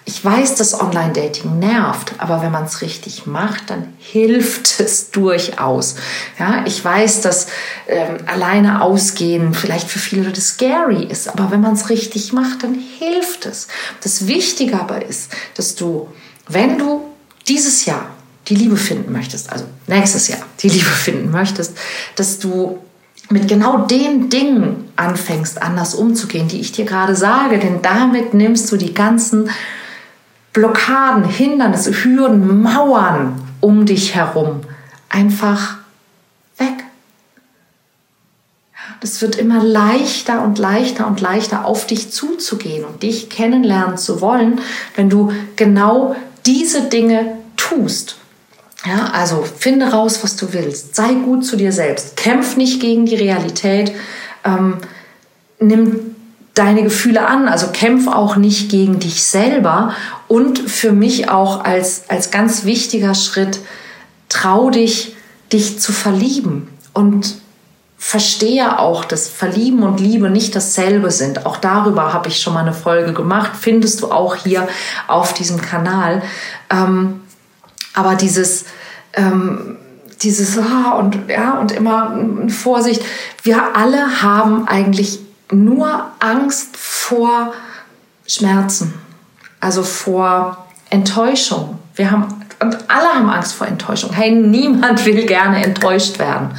ich 0.08 0.24
weiß, 0.24 0.54
dass 0.54 0.80
Online-Dating 0.80 1.58
nervt, 1.58 2.14
aber 2.16 2.40
wenn 2.40 2.50
man 2.50 2.64
es 2.64 2.80
richtig 2.80 3.26
macht, 3.26 3.68
dann 3.68 3.92
hilft 3.98 4.80
es 4.80 5.10
durchaus. 5.12 5.96
Ja, 6.38 6.64
ich 6.64 6.82
weiß, 6.82 7.20
dass 7.20 7.48
ähm, 7.86 8.16
alleine 8.24 8.80
ausgehen 8.80 9.52
vielleicht 9.52 9.90
für 9.90 9.98
viele 9.98 10.22
Leute 10.22 10.40
scary 10.40 11.04
ist, 11.04 11.28
aber 11.28 11.50
wenn 11.50 11.60
man 11.60 11.74
es 11.74 11.90
richtig 11.90 12.32
macht, 12.32 12.62
dann 12.62 12.74
hilft 12.98 13.44
es. 13.44 13.68
Das 14.02 14.26
Wichtige 14.26 14.80
aber 14.80 15.04
ist, 15.04 15.30
dass 15.56 15.74
du, 15.74 16.08
wenn 16.48 16.78
du 16.78 17.02
dieses 17.46 17.84
Jahr 17.84 18.08
die 18.48 18.54
Liebe 18.54 18.76
finden 18.76 19.12
möchtest, 19.12 19.50
also 19.52 19.64
nächstes 19.86 20.28
Jahr 20.28 20.40
die 20.60 20.68
Liebe 20.68 20.84
finden 20.84 21.30
möchtest, 21.30 21.76
dass 22.16 22.38
du 22.38 22.78
mit 23.30 23.46
genau 23.46 23.86
den 23.86 24.30
Dingen 24.30 24.90
anfängst, 24.96 25.60
anders 25.60 25.94
umzugehen, 25.94 26.48
die 26.48 26.60
ich 26.60 26.72
dir 26.72 26.86
gerade 26.86 27.14
sage, 27.14 27.58
denn 27.58 27.82
damit 27.82 28.32
nimmst 28.32 28.72
du 28.72 28.76
die 28.76 28.94
ganzen 28.94 29.50
Blockaden, 30.52 31.24
Hindernisse, 31.24 31.92
Hürden, 31.92 32.62
Mauern 32.62 33.40
um 33.60 33.86
dich 33.86 34.14
herum 34.14 34.60
einfach 35.08 35.76
weg. 36.56 36.84
Das 39.00 39.20
wird 39.20 39.36
immer 39.36 39.62
leichter 39.62 40.42
und 40.42 40.58
leichter 40.58 41.06
und 41.06 41.20
leichter 41.20 41.64
auf 41.64 41.86
dich 41.86 42.10
zuzugehen 42.10 42.84
und 42.84 43.02
dich 43.02 43.28
kennenlernen 43.28 43.98
zu 43.98 44.20
wollen, 44.20 44.60
wenn 44.96 45.10
du 45.10 45.32
genau 45.56 46.16
diese 46.46 46.88
Dinge 46.88 47.36
tust. 47.56 48.16
Ja, 48.84 49.10
also 49.12 49.42
finde 49.42 49.90
raus, 49.90 50.20
was 50.22 50.36
du 50.36 50.52
willst. 50.52 50.94
Sei 50.94 51.12
gut 51.14 51.44
zu 51.44 51.56
dir 51.56 51.72
selbst. 51.72 52.16
Kämpf 52.16 52.56
nicht 52.56 52.80
gegen 52.80 53.06
die 53.06 53.16
Realität. 53.16 53.92
Ähm, 54.44 54.78
nimm 55.58 56.14
deine 56.54 56.82
Gefühle 56.82 57.26
an. 57.26 57.48
Also 57.48 57.68
kämpf 57.72 58.06
auch 58.06 58.36
nicht 58.36 58.70
gegen 58.70 59.00
dich 59.00 59.24
selber. 59.24 59.94
Und 60.28 60.58
für 60.58 60.92
mich 60.92 61.28
auch 61.28 61.64
als, 61.64 62.04
als 62.08 62.30
ganz 62.30 62.64
wichtiger 62.64 63.14
Schritt, 63.14 63.60
trau 64.28 64.70
dich, 64.70 65.16
dich 65.52 65.80
zu 65.80 65.92
verlieben. 65.92 66.68
Und 66.92 67.34
verstehe 67.98 68.78
auch, 68.78 69.04
dass 69.04 69.28
Verlieben 69.28 69.82
und 69.82 69.98
Liebe 69.98 70.30
nicht 70.30 70.54
dasselbe 70.54 71.10
sind. 71.10 71.46
Auch 71.46 71.56
darüber 71.56 72.12
habe 72.12 72.28
ich 72.28 72.40
schon 72.40 72.54
mal 72.54 72.60
eine 72.60 72.72
Folge 72.72 73.12
gemacht. 73.12 73.52
Findest 73.60 74.02
du 74.02 74.12
auch 74.12 74.36
hier 74.36 74.68
auf 75.08 75.34
diesem 75.34 75.60
Kanal. 75.60 76.22
Ähm, 76.70 77.20
aber 77.98 78.14
dieses, 78.14 78.64
ähm, 79.14 79.76
dieses, 80.22 80.56
ah, 80.58 80.92
und, 80.92 81.28
ja, 81.28 81.58
und 81.58 81.72
immer 81.72 82.16
Vorsicht. 82.48 83.02
Wir 83.42 83.76
alle 83.76 84.22
haben 84.22 84.68
eigentlich 84.68 85.20
nur 85.50 86.06
Angst 86.20 86.76
vor 86.76 87.52
Schmerzen, 88.26 88.94
also 89.60 89.82
vor 89.82 90.68
Enttäuschung. 90.90 91.78
Wir 91.94 92.10
haben 92.10 92.28
und 92.60 92.76
alle 92.88 93.08
haben 93.14 93.30
Angst 93.30 93.54
vor 93.54 93.68
Enttäuschung. 93.68 94.12
Hey, 94.12 94.32
niemand 94.32 95.06
will 95.06 95.26
gerne 95.26 95.64
enttäuscht 95.64 96.18
werden. 96.18 96.50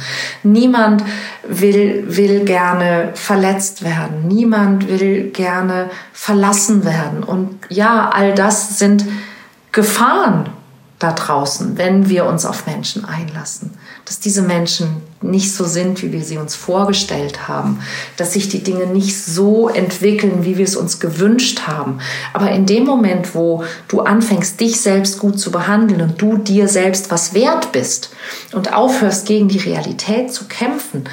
Niemand 0.42 1.04
will, 1.46 2.04
will 2.06 2.46
gerne 2.46 3.10
verletzt 3.12 3.84
werden. 3.84 4.26
Niemand 4.26 4.88
will 4.88 5.30
gerne 5.30 5.90
verlassen 6.14 6.86
werden. 6.86 7.22
Und 7.22 7.58
ja, 7.68 8.08
all 8.14 8.34
das 8.34 8.78
sind 8.78 9.04
Gefahren, 9.72 10.48
da 11.00 11.12
draußen, 11.12 11.78
wenn 11.78 12.10
wir 12.10 12.26
uns 12.26 12.44
auf 12.44 12.66
Menschen 12.66 13.06
einlassen. 13.06 13.72
Dass 14.04 14.20
diese 14.20 14.42
Menschen 14.42 14.98
nicht 15.22 15.52
so 15.52 15.64
sind, 15.64 16.02
wie 16.02 16.12
wir 16.12 16.22
sie 16.22 16.36
uns 16.36 16.54
vorgestellt 16.54 17.48
haben. 17.48 17.80
Dass 18.18 18.34
sich 18.34 18.50
die 18.50 18.62
Dinge 18.62 18.86
nicht 18.86 19.16
so 19.16 19.70
entwickeln, 19.70 20.44
wie 20.44 20.58
wir 20.58 20.64
es 20.64 20.76
uns 20.76 21.00
gewünscht 21.00 21.62
haben. 21.66 22.00
Aber 22.34 22.50
in 22.50 22.66
dem 22.66 22.84
Moment, 22.84 23.34
wo 23.34 23.64
du 23.88 24.02
anfängst, 24.02 24.60
dich 24.60 24.78
selbst 24.78 25.18
gut 25.18 25.40
zu 25.40 25.50
behandeln 25.50 26.02
und 26.02 26.20
du 26.20 26.36
dir 26.36 26.68
selbst 26.68 27.10
was 27.10 27.32
wert 27.32 27.72
bist 27.72 28.10
und 28.52 28.74
aufhörst, 28.74 29.26
gegen 29.26 29.48
die 29.48 29.58
Realität 29.58 30.32
zu 30.32 30.44
kämpfen, 30.48 31.04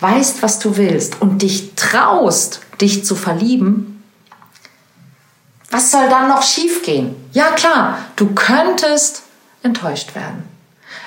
weißt, 0.00 0.42
was 0.42 0.58
du 0.58 0.76
willst 0.76 1.22
und 1.22 1.42
dich 1.42 1.74
traust, 1.76 2.60
dich 2.80 3.04
zu 3.04 3.14
verlieben, 3.14 4.02
was 5.70 5.92
soll 5.92 6.08
dann 6.08 6.28
noch 6.28 6.42
schiefgehen? 6.42 7.14
Ja 7.32 7.50
klar, 7.50 7.98
du 8.16 8.34
könntest 8.34 9.22
enttäuscht 9.66 10.14
werden. 10.14 10.44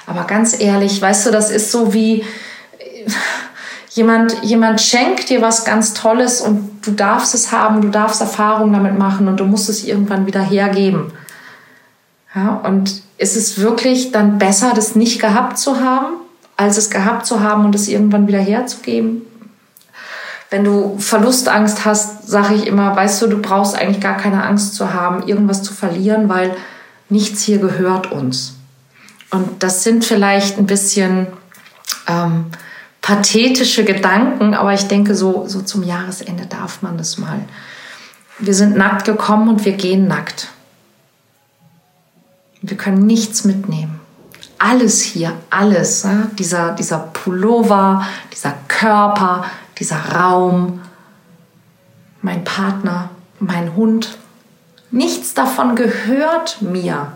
Aber 0.06 0.26
ganz 0.26 0.60
ehrlich, 0.60 1.02
weißt 1.02 1.28
du, 1.28 1.32
das 1.32 1.50
ist 1.50 1.72
so 1.72 1.94
wie 1.94 2.26
jemand, 3.92 4.44
jemand 4.44 4.82
schenkt 4.82 5.30
dir 5.30 5.42
was 5.42 5.66
ganz 5.66 5.94
Tolles 5.94 6.42
und 6.42 6.86
du 6.86 6.92
darfst 6.92 7.34
es 7.34 7.52
haben, 7.52 7.82
du 7.82 7.90
darfst 7.90 8.22
Erfahrungen 8.22 8.74
damit 8.74 8.98
machen 8.98 9.28
und 9.28 9.40
du 9.40 9.46
musst 9.46 9.70
es 9.70 9.84
irgendwann 9.84 10.26
wieder 10.26 10.42
hergeben. 10.42 11.12
Ja, 12.36 12.62
und 12.64 13.02
ist 13.18 13.36
es 13.36 13.60
wirklich 13.60 14.12
dann 14.12 14.38
besser, 14.38 14.74
das 14.76 14.96
nicht 14.96 15.20
gehabt 15.20 15.58
zu 15.58 15.80
haben, 15.82 16.14
als 16.56 16.78
es 16.78 16.90
gehabt 16.90 17.26
zu 17.26 17.42
haben 17.42 17.66
und 17.66 17.76
es 17.76 17.88
irgendwann 17.88 18.28
wieder 18.28 18.40
herzugeben? 18.40 19.24
Wenn 20.52 20.64
du 20.64 20.98
Verlustangst 20.98 21.86
hast, 21.86 22.28
sage 22.28 22.56
ich 22.56 22.66
immer, 22.66 22.96
weißt 22.96 23.22
du, 23.22 23.28
du 23.28 23.42
brauchst 23.42 23.76
eigentlich 23.76 24.02
gar 24.02 24.18
keine 24.18 24.44
Angst 24.44 24.76
zu 24.76 24.94
haben, 24.94 25.28
irgendwas 25.28 25.62
zu 25.62 25.74
verlieren, 25.74 26.30
weil 26.30 26.56
nichts 27.10 27.42
hier 27.44 27.60
gehört 27.60 28.12
uns. 28.12 28.56
Und 29.32 29.64
das 29.64 29.84
sind 29.84 30.06
vielleicht 30.06 30.58
ein 30.58 30.66
bisschen 30.66 31.28
ähm, 32.08 32.46
pathetische 33.02 33.84
Gedanken, 33.84 34.54
aber 34.54 34.74
ich 34.74 34.88
denke, 34.88 35.16
so, 35.16 35.48
so 35.48 35.62
zum 35.62 35.84
Jahresende 35.84 36.46
darf 36.46 36.82
man 36.82 36.98
das 36.98 37.18
mal. 37.18 37.40
Wir 38.40 38.54
sind 38.54 38.78
nackt 38.78 39.06
gekommen 39.06 39.50
und 39.50 39.66
wir 39.66 39.74
gehen 39.74 40.08
nackt. 40.08 40.50
Wir 42.62 42.78
können 42.78 43.06
nichts 43.06 43.46
mitnehmen. 43.46 44.00
Alles 44.58 45.02
hier, 45.02 45.34
alles, 45.50 46.04
ja? 46.04 46.28
dieser, 46.38 46.74
dieser 46.74 47.00
Pullover, 47.00 48.06
dieser 48.34 48.54
Körper, 48.68 49.46
dieser 49.78 49.98
Raum, 50.14 50.82
mein 52.22 52.44
Partner, 52.44 53.10
mein 53.40 53.76
Hund, 53.76 54.18
nichts 54.92 55.34
davon 55.34 55.76
gehört 55.76 56.62
mir. 56.62 57.14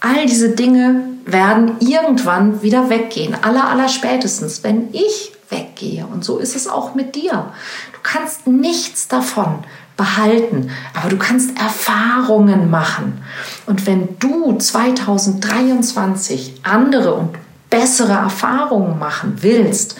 All 0.00 0.26
diese 0.26 0.50
Dinge 0.50 1.02
werden 1.24 1.76
irgendwann 1.80 2.62
wieder 2.62 2.90
weggehen, 2.90 3.36
aller, 3.42 3.68
aller 3.68 3.88
spätestens, 3.88 4.62
wenn 4.62 4.92
ich 4.92 5.32
weggehe. 5.48 6.06
Und 6.06 6.24
so 6.24 6.38
ist 6.38 6.56
es 6.56 6.68
auch 6.68 6.94
mit 6.94 7.14
dir. 7.14 7.52
Du 7.92 7.98
kannst 8.02 8.46
nichts 8.46 9.08
davon 9.08 9.60
behalten, 9.96 10.70
aber 10.94 11.08
du 11.08 11.16
kannst 11.16 11.58
Erfahrungen 11.58 12.70
machen. 12.70 13.22
Und 13.66 13.86
wenn 13.86 14.18
du 14.18 14.56
2023 14.56 16.60
andere 16.62 17.14
und 17.14 17.30
bessere 17.70 18.12
Erfahrungen 18.12 18.98
machen 18.98 19.38
willst, 19.40 19.96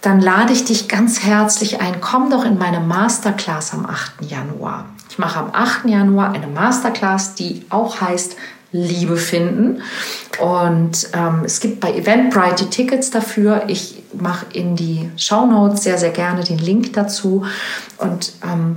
dann 0.00 0.20
lade 0.20 0.52
ich 0.52 0.64
dich 0.64 0.88
ganz 0.88 1.22
herzlich 1.22 1.80
ein. 1.80 2.00
Komm 2.00 2.30
doch 2.30 2.44
in 2.44 2.58
meine 2.58 2.80
Masterclass 2.80 3.72
am 3.72 3.86
8. 3.86 4.24
Januar. 4.28 4.86
Ich 5.18 5.20
mache 5.20 5.40
am 5.40 5.50
8. 5.52 5.86
Januar 5.86 6.32
eine 6.32 6.46
Masterclass, 6.46 7.34
die 7.34 7.64
auch 7.70 8.00
heißt 8.00 8.36
Liebe 8.70 9.16
finden. 9.16 9.82
Und 10.38 11.08
ähm, 11.12 11.42
es 11.44 11.58
gibt 11.58 11.80
bei 11.80 11.92
Eventbrite 11.92 12.62
die 12.62 12.70
Tickets 12.70 13.10
dafür. 13.10 13.64
Ich 13.66 14.00
mache 14.12 14.46
in 14.52 14.76
die 14.76 15.10
Show 15.16 15.44
Notes 15.44 15.82
sehr, 15.82 15.98
sehr 15.98 16.10
gerne 16.10 16.44
den 16.44 16.58
Link 16.58 16.92
dazu. 16.92 17.44
Und 17.96 18.34
ähm, 18.44 18.76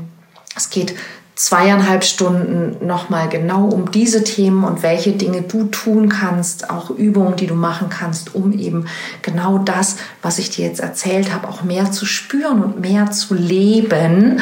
es 0.56 0.72
geht 0.72 0.96
zweieinhalb 1.36 2.04
Stunden 2.04 2.88
nochmal 2.88 3.30
genau 3.30 3.66
um 3.66 3.92
diese 3.92 4.24
Themen 4.24 4.64
und 4.64 4.82
welche 4.82 5.12
Dinge 5.12 5.44
du 5.44 5.66
tun 5.66 6.10
kannst, 6.10 6.72
auch 6.72 6.90
Übungen, 6.90 7.36
die 7.36 7.46
du 7.46 7.56
machen 7.56 7.90
kannst, 7.90 8.34
um 8.34 8.52
eben 8.52 8.88
genau 9.22 9.60
das, 9.60 9.98
was 10.24 10.40
ich 10.40 10.50
dir 10.50 10.66
jetzt 10.66 10.80
erzählt 10.80 11.32
habe, 11.32 11.48
auch 11.48 11.62
mehr 11.62 11.92
zu 11.92 12.08
spüren 12.08 12.64
und 12.64 12.82
mehr 12.82 13.12
zu 13.12 13.36
leben. 13.36 14.42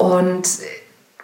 Und 0.00 0.48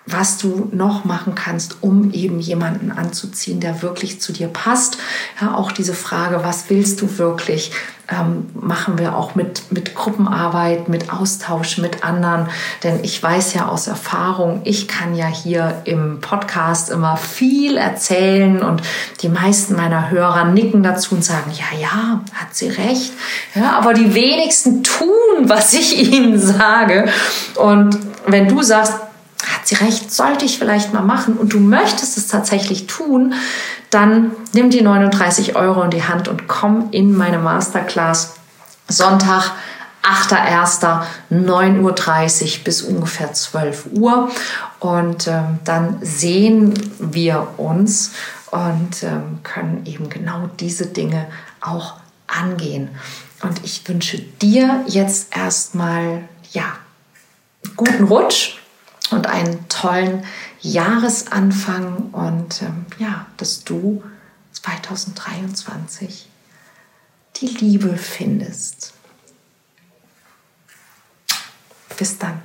was 0.07 0.37
du 0.39 0.69
noch 0.73 1.05
machen 1.05 1.35
kannst, 1.35 1.77
um 1.81 2.13
eben 2.13 2.41
jemanden 2.41 2.91
anzuziehen, 2.91 3.61
der 3.61 3.83
wirklich 3.83 4.21
zu 4.21 4.33
dir 4.33 4.49
passt. 4.49 4.99
Ja, 5.41 5.55
auch 5.55 5.71
diese 5.71 5.95
Frage, 5.95 6.41
was 6.43 6.65
willst 6.69 7.01
du 7.01 7.19
wirklich, 7.19 7.71
ähm, 8.09 8.49
machen 8.55 8.99
wir 8.99 9.17
auch 9.17 9.37
mit, 9.37 9.71
mit 9.71 9.95
Gruppenarbeit, 9.95 10.89
mit 10.89 11.13
Austausch 11.13 11.79
mit 11.79 12.05
anderen. 12.05 12.49
Denn 12.83 13.05
ich 13.05 13.23
weiß 13.23 13.55
ja 13.55 13.69
aus 13.69 13.87
Erfahrung, 13.87 14.63
ich 14.65 14.89
kann 14.89 15.15
ja 15.15 15.27
hier 15.27 15.83
im 15.85 16.21
Podcast 16.21 16.91
immer 16.91 17.17
viel 17.17 17.77
erzählen 17.77 18.61
und 18.61 18.83
die 19.21 19.29
meisten 19.29 19.77
meiner 19.77 20.11
Hörer 20.11 20.47
nicken 20.47 20.83
dazu 20.83 21.15
und 21.15 21.25
sagen, 21.25 21.53
ja, 21.53 21.79
ja, 21.81 22.21
hat 22.35 22.55
sie 22.55 22.69
recht. 22.69 23.13
Ja, 23.55 23.79
aber 23.79 23.95
die 23.95 24.15
wenigsten 24.15 24.83
tun, 24.83 25.09
was 25.45 25.73
ich 25.75 26.13
ihnen 26.13 26.41
sage. 26.41 27.09
Und 27.55 27.99
wenn 28.27 28.49
du 28.49 28.63
sagst, 28.63 28.95
sie 29.73 29.85
recht, 29.85 30.13
sollte 30.13 30.45
ich 30.45 30.59
vielleicht 30.59 30.93
mal 30.93 31.03
machen 31.03 31.37
und 31.37 31.53
du 31.53 31.61
möchtest 31.61 32.17
es 32.17 32.27
tatsächlich 32.27 32.87
tun, 32.87 33.35
dann 33.91 34.33
nimm 34.53 34.71
die 34.71 34.83
39 34.83 35.57
Euro 35.57 35.83
in 35.83 35.91
die 35.91 36.05
Hand 36.05 36.29
und 36.29 36.49
komm 36.49 36.89
in 36.91 37.17
meine 37.17 37.39
Masterclass 37.39 38.35
Sonntag. 38.89 39.53
8.1. 40.03 41.05
9.30 41.31 42.59
Uhr 42.59 42.65
bis 42.65 42.83
ungefähr 42.83 43.33
12 43.33 43.87
Uhr. 43.93 44.31
Und 44.81 45.29
ähm, 45.29 45.61
dann 45.65 45.99
sehen 46.03 46.75
wir 46.99 47.47
uns 47.57 48.11
und 48.51 49.05
ähm, 49.05 49.39
können 49.45 49.83
eben 49.87 50.09
genau 50.09 50.51
diese 50.59 50.87
Dinge 50.87 51.27
auch 51.61 51.95
angehen. 52.27 52.89
Und 53.43 53.65
ich 53.65 53.89
wünsche 53.89 54.19
dir 54.19 54.83
jetzt 54.89 55.37
erstmal, 55.37 56.25
ja, 56.51 56.65
guten 57.77 58.03
Rutsch 58.03 58.57
und 59.13 59.27
einen 59.27 59.69
tollen 59.69 60.25
Jahresanfang 60.61 62.11
und 62.13 62.63
ähm, 62.63 62.87
ja, 62.99 63.27
dass 63.37 63.65
du 63.65 64.03
2023 64.53 66.29
die 67.37 67.47
Liebe 67.47 67.97
findest. 67.97 68.95
Bis 71.97 72.19
dann. 72.19 72.43